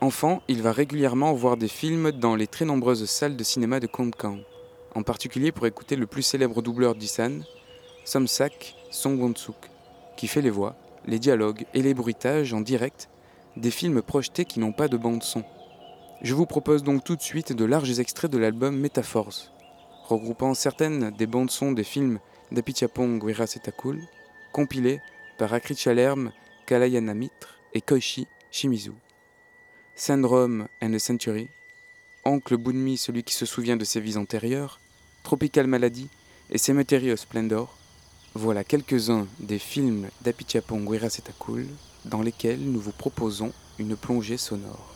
[0.01, 3.87] Enfant, il va régulièrement voir des films dans les très nombreuses salles de cinéma de
[3.87, 4.39] Konkang,
[4.95, 7.41] en particulier pour écouter le plus célèbre doubleur d'Isan,
[8.05, 9.57] Somsak Songwon-suk,
[10.17, 10.75] qui fait les voix,
[11.07, 13.09] les dialogues et les bruitages en direct
[13.57, 15.45] des films projetés qui n'ont pas de bande-son.
[16.23, 19.53] Je vous propose donc tout de suite de larges extraits de l'album Métaphores,
[20.05, 22.21] regroupant certaines des bandes-sons des films
[22.53, 24.01] d'Apichatpong Weerasethakul,
[24.53, 25.01] compilés
[25.39, 26.33] par Akrit Chalerme,
[26.67, 28.93] Kalayana Mitre et Koichi Shimizu.
[29.95, 31.49] Syndrome and a Century,
[32.25, 34.81] Oncle Bunmi, celui qui se souvient de ses vies antérieures,
[35.23, 36.09] Tropical Malady
[36.51, 37.77] et Cemetery of Splendor,
[38.35, 41.67] voilà quelques-uns des films d'Apichatpong Weerasethakul
[42.05, 44.95] dans lesquels nous vous proposons une plongée sonore.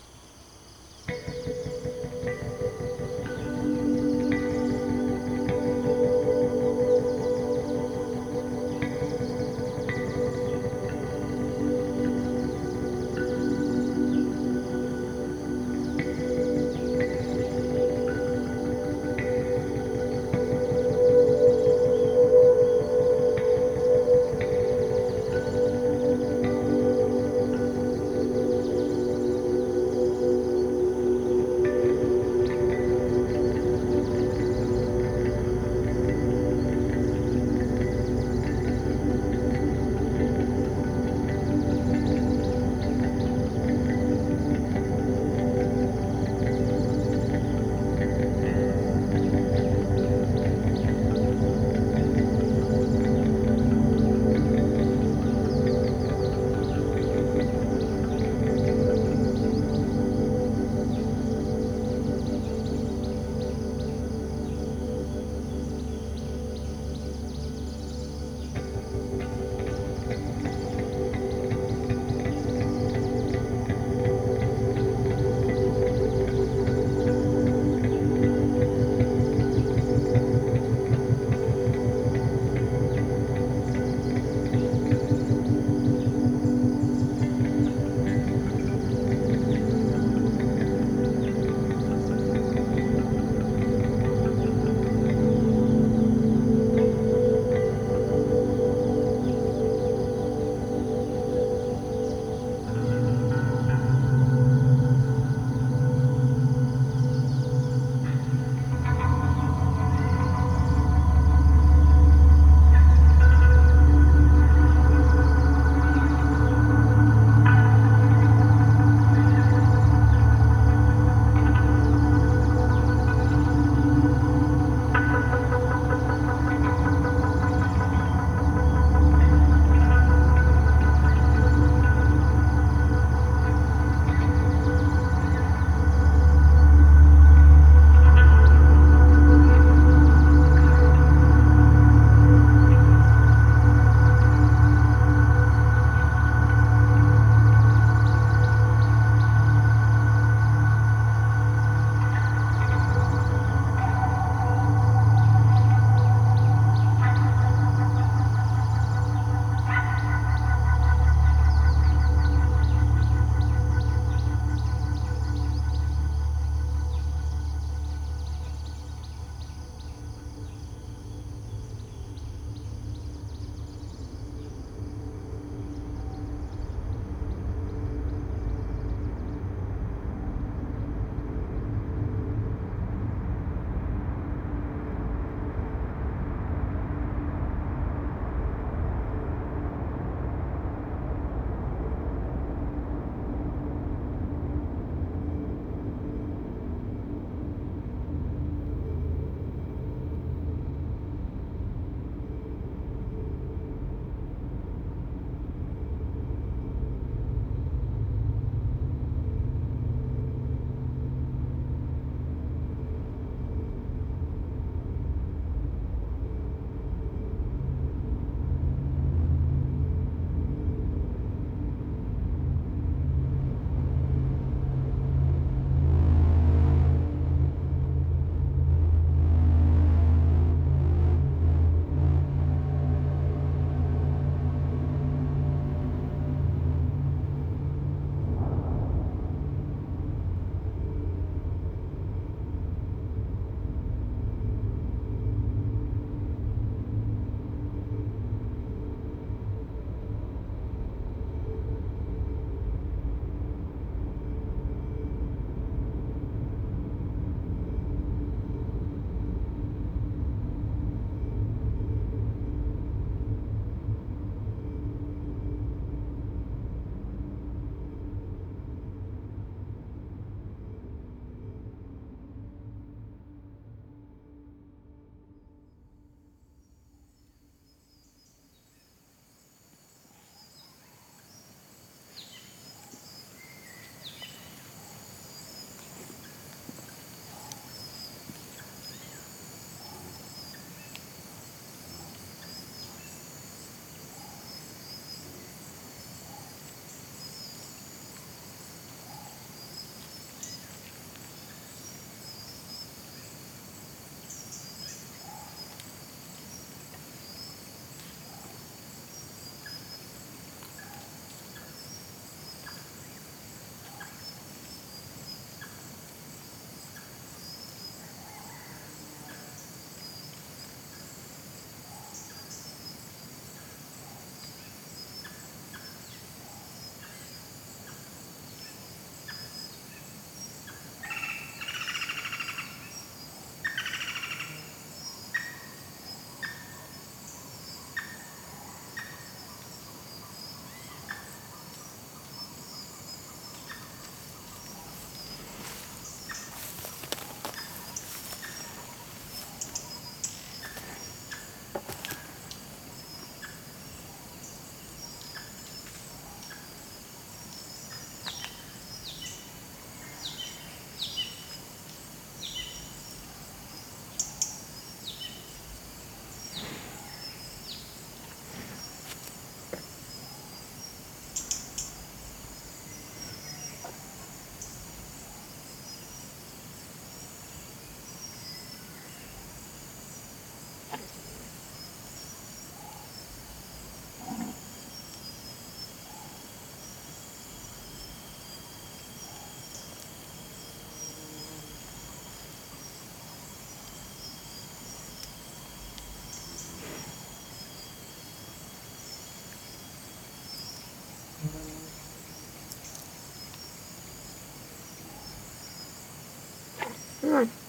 [407.34, 407.63] on.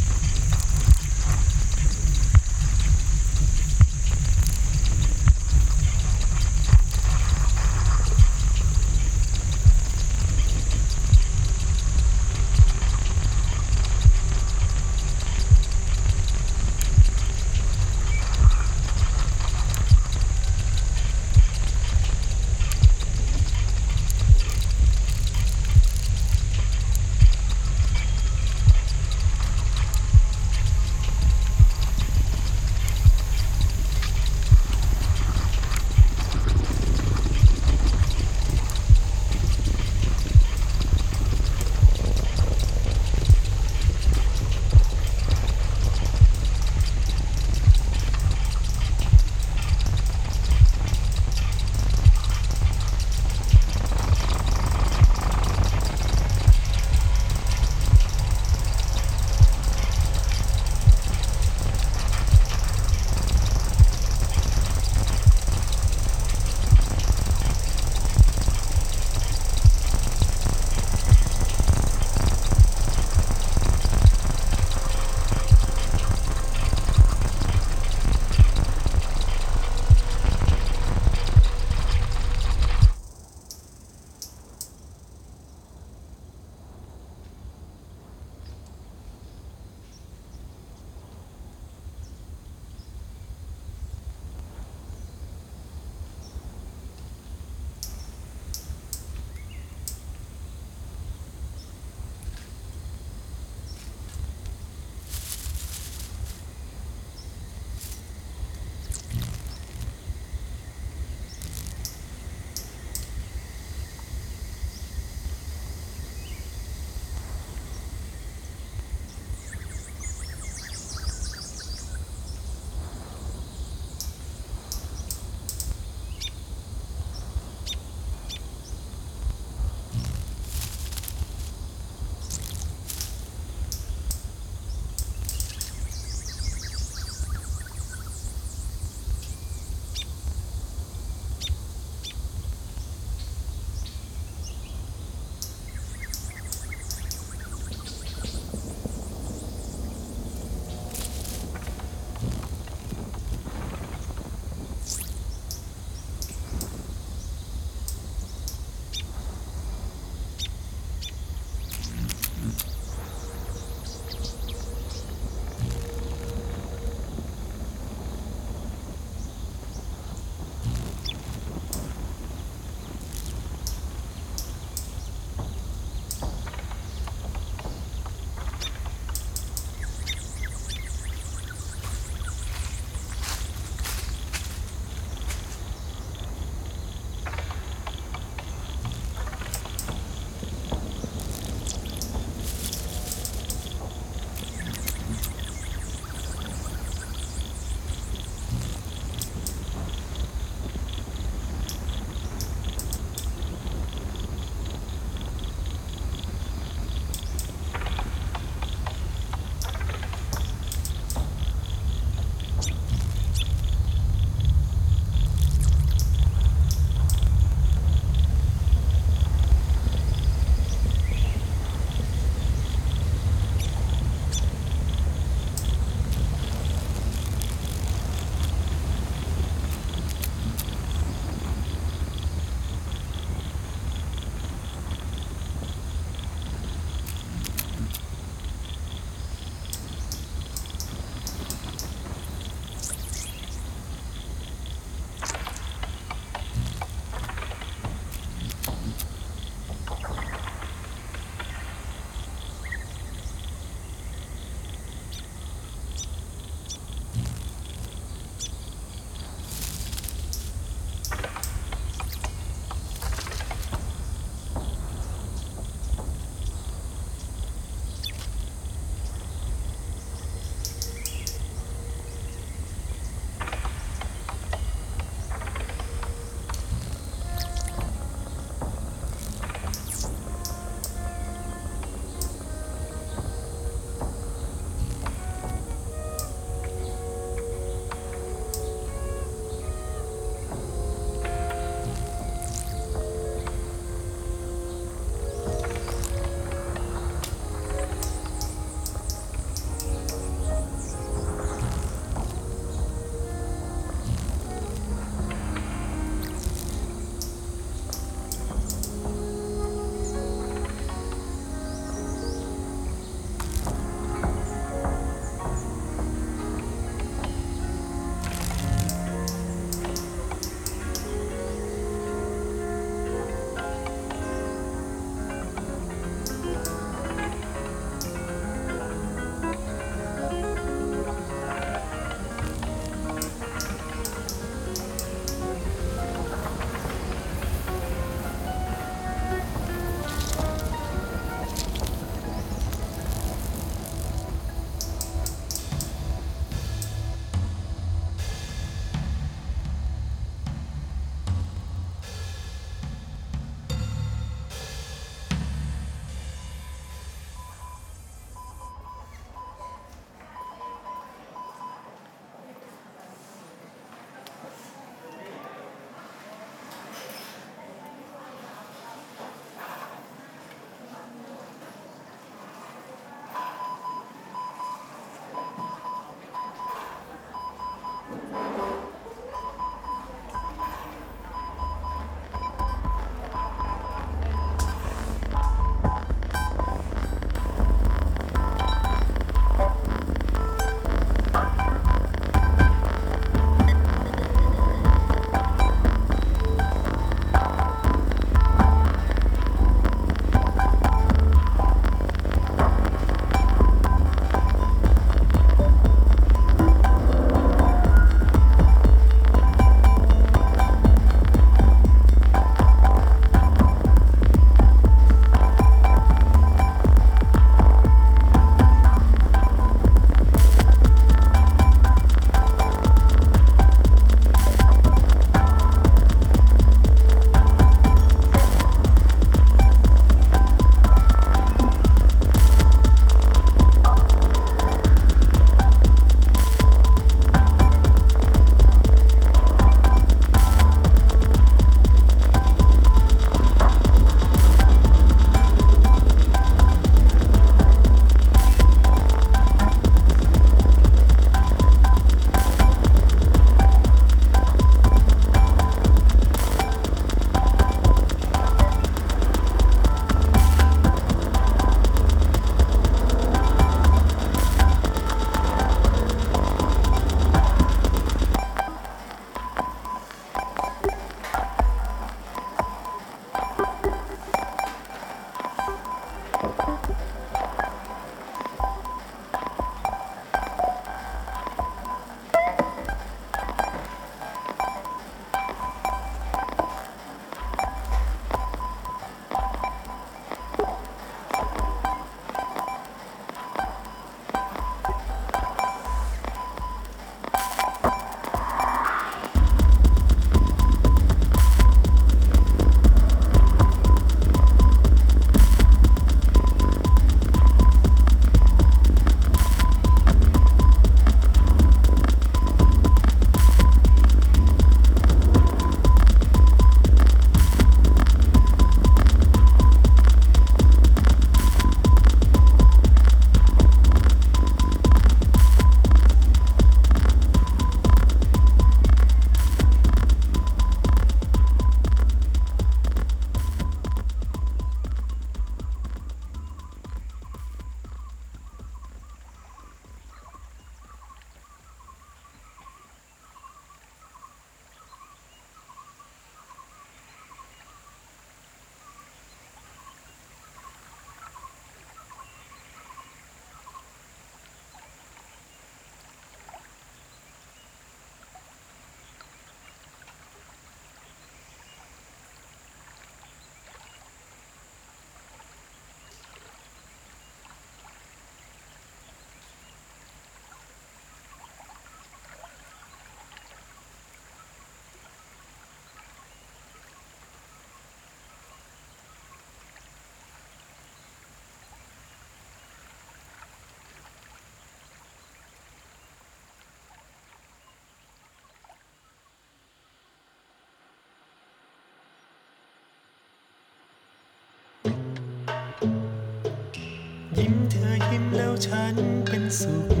[598.65, 598.95] ฉัน
[599.29, 600.00] เป็นสุข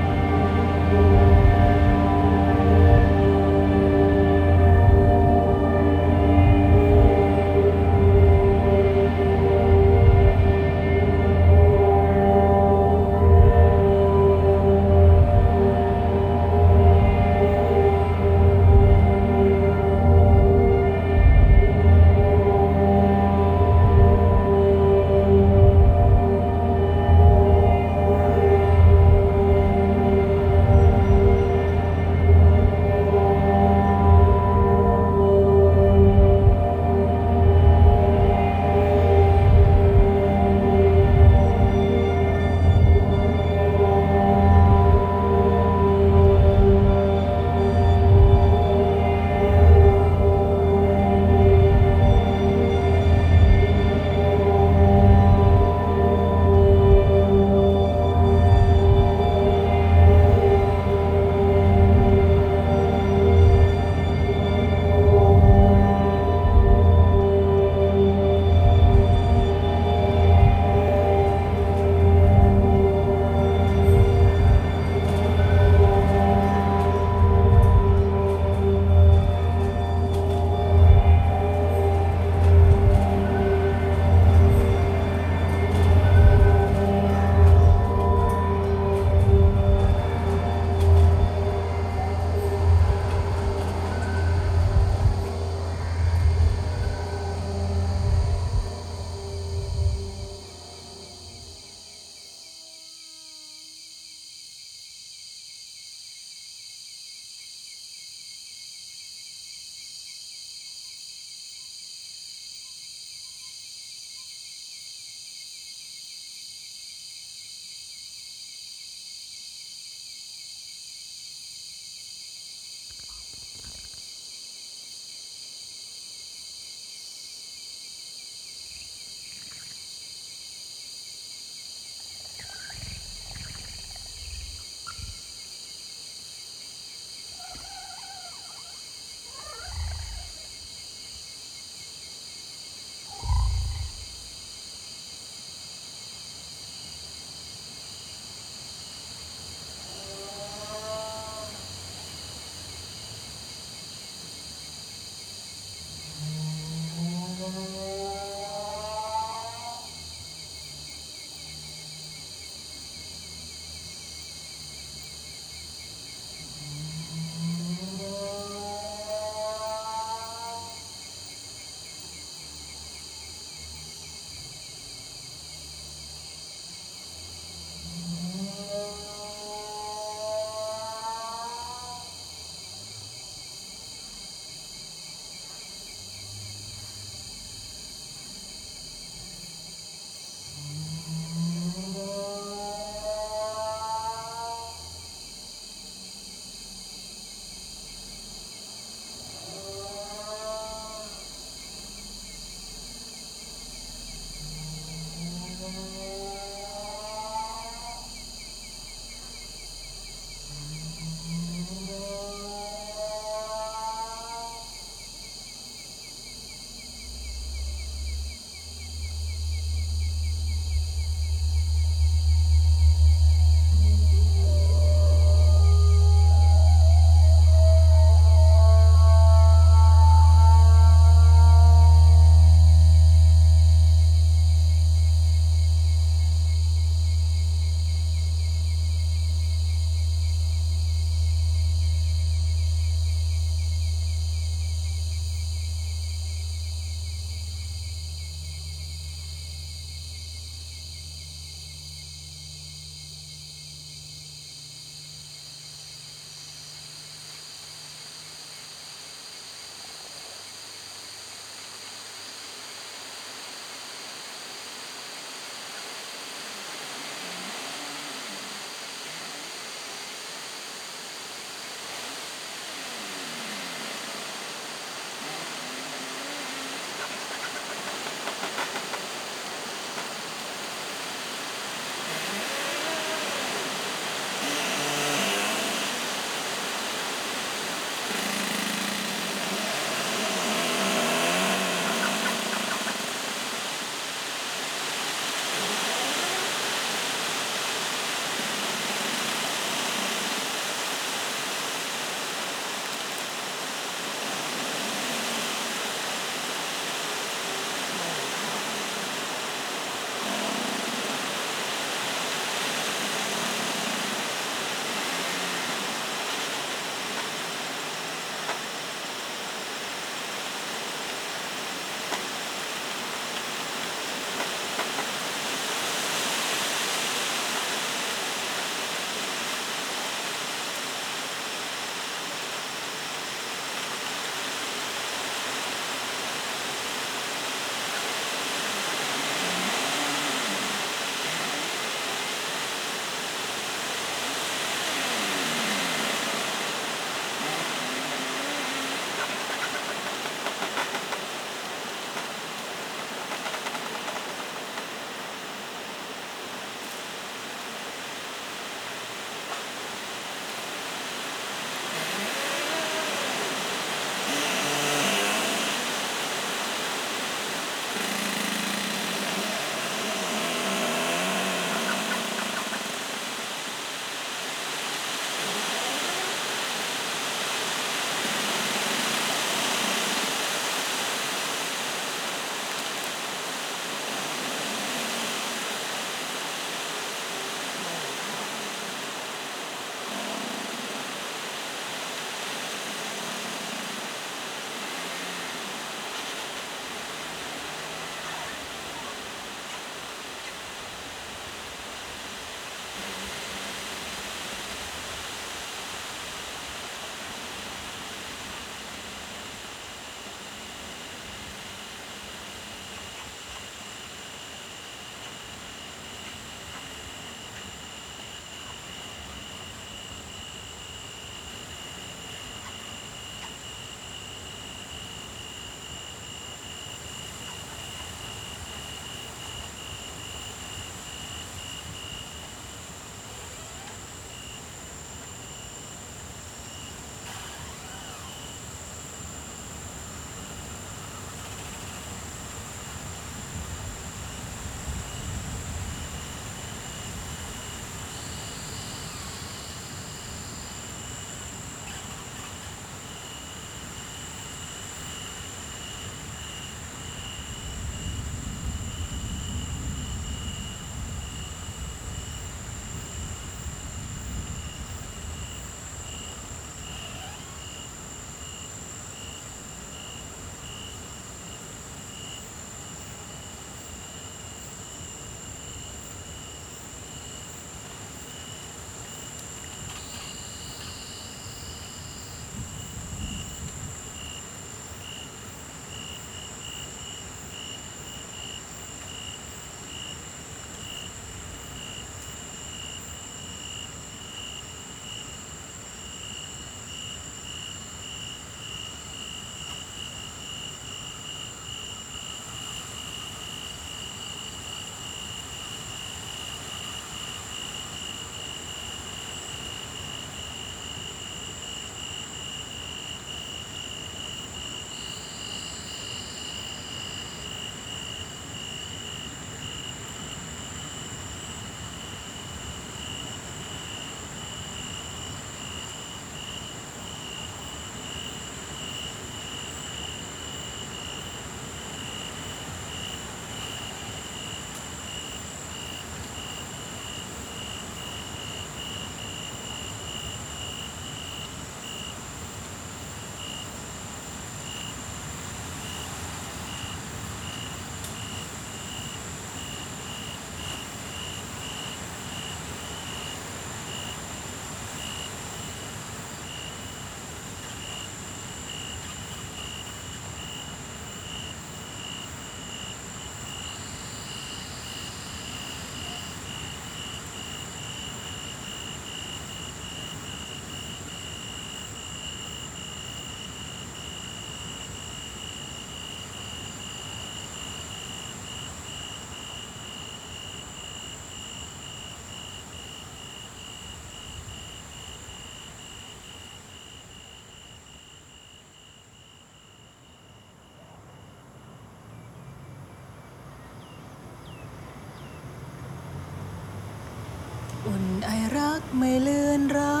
[598.56, 600.00] รักไม่เลือนรา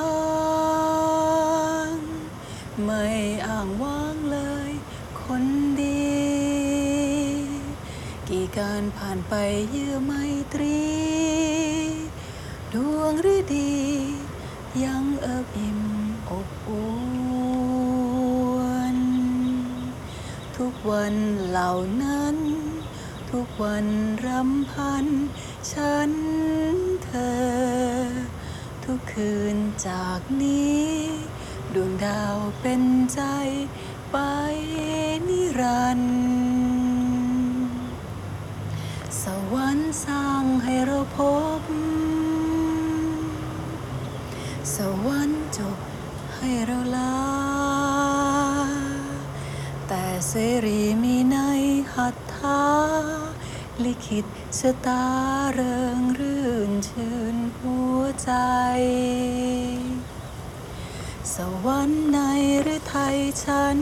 [1.90, 1.94] ง
[2.84, 3.04] ไม่
[3.46, 4.70] อ้างว้างเลย
[5.22, 5.44] คน
[5.82, 6.10] ดี
[8.28, 9.34] กี่การผ่านไป
[9.70, 10.12] เยื่อไม
[10.54, 10.82] ตรี
[12.72, 13.74] ดวงฤดี
[14.84, 15.80] ยังเอิบอิ่ม
[16.30, 16.90] อบอุ่
[18.96, 18.98] น
[20.56, 21.14] ทุกวัน
[21.48, 21.72] เหล่า
[22.02, 22.36] นั้น
[23.30, 23.86] ทุกวัน
[24.26, 25.06] รำพัน
[25.72, 26.12] ฉัน
[27.04, 27.40] เธอ
[28.84, 30.88] ทุก คืนจากนี้
[31.74, 32.82] ดวงดาวเป็น
[33.14, 33.20] ใจ
[34.10, 34.16] ไป
[35.28, 36.12] นิรันดร์
[39.22, 41.18] สวรรค์สร้างให้เราพ
[41.60, 41.62] บ
[44.74, 45.78] สวรรค์จบ
[46.36, 47.16] ให้เราลา
[49.88, 50.34] แต่เส
[50.66, 51.36] รีมีใน
[51.94, 52.62] หัตถา
[53.84, 54.24] ลิขิต
[54.58, 55.04] ชะตา
[55.52, 56.29] เริงรื่นชื่
[58.22, 58.32] ใจ
[61.34, 62.18] สวรรค์ใน
[62.62, 63.78] หรือไทยฉัน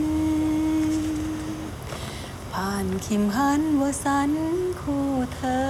[2.53, 4.31] ผ่านคิมหันวสัน
[4.81, 5.69] คู่เธอ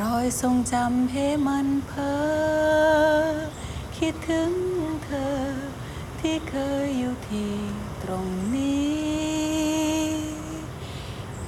[0.00, 3.38] รอยทรงจำให้มันเพ้อ
[3.96, 4.52] คิดถึง
[5.04, 5.38] เธอ
[6.20, 6.54] ที่เค
[6.84, 7.54] ยอยู่ที่
[8.02, 8.98] ตรงนี้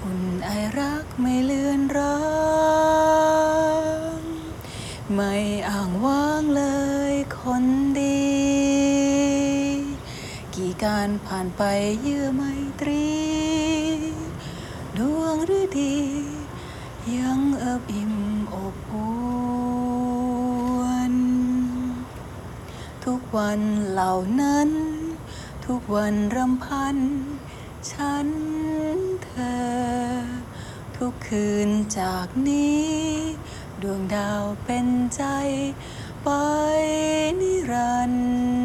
[0.02, 11.62] อุ่นไอรักไม่เลือนราารผ่านไป
[12.02, 12.42] เยื่อไม
[12.80, 13.08] ตรี
[14.98, 15.96] ดวงฤดี
[17.16, 18.14] ยังเอิบอิ่ม
[18.54, 19.10] อบอุ่
[21.12, 21.14] น
[23.04, 23.60] ทุกวัน
[23.90, 24.70] เหล่านั้น
[25.66, 26.96] ทุกวันรำพัน
[27.90, 28.28] ฉัน
[29.24, 29.56] เธอ
[30.96, 32.88] ทุกคืนจากนี้
[33.82, 34.86] ดวงดาวเป็น
[35.16, 35.22] ใจ
[36.24, 36.28] ไป
[37.40, 38.59] นิรันดร์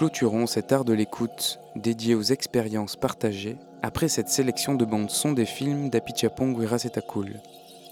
[0.00, 5.32] clôturons cet art de l'écoute dédié aux expériences partagées après cette sélection de bandes son
[5.32, 7.38] des films d'Apichapong Wirasetakul,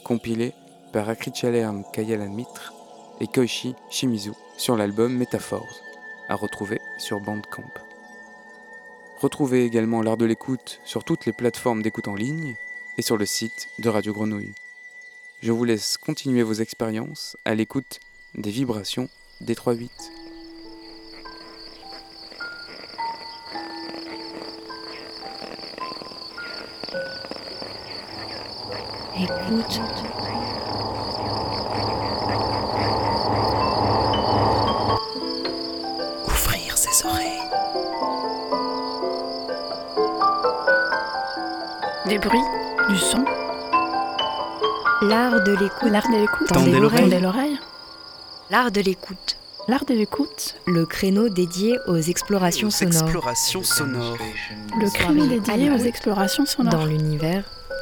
[0.05, 0.55] compilés
[0.90, 2.72] par Akrichalerm Kayalan Mitre
[3.20, 5.82] et Koichi Shimizu sur l'album Métaphores,
[6.30, 7.74] à retrouver sur Bandcamp.
[9.20, 12.55] Retrouvez également l'art de l'écoute sur toutes les plateformes d'écoute en ligne
[12.97, 14.55] et sur le site de Radio Grenouille.
[15.43, 18.01] Je vous laisse continuer vos expériences à l'écoute
[18.35, 19.10] des vibrations
[19.43, 19.90] des 3-8.
[29.20, 29.80] Écoute.
[36.28, 37.40] Ouvrir ses oreilles.
[42.06, 42.38] Des bruits,
[42.88, 43.24] du son.
[45.02, 45.90] L'art de l'écoute.
[45.90, 46.46] L'art de l'écoute.
[46.46, 47.00] Tendez l'oreille.
[47.00, 47.58] Tendez l'oreille.
[48.50, 49.36] L'art de l'écoute.
[49.66, 50.54] L'art de l'écoute.
[50.68, 53.02] Le créneau dédié aux explorations sonores.
[53.02, 54.16] Exploration sonore.
[54.80, 56.72] Le créneau dédié aux explorations sonores.
[56.72, 57.42] Dans l'univers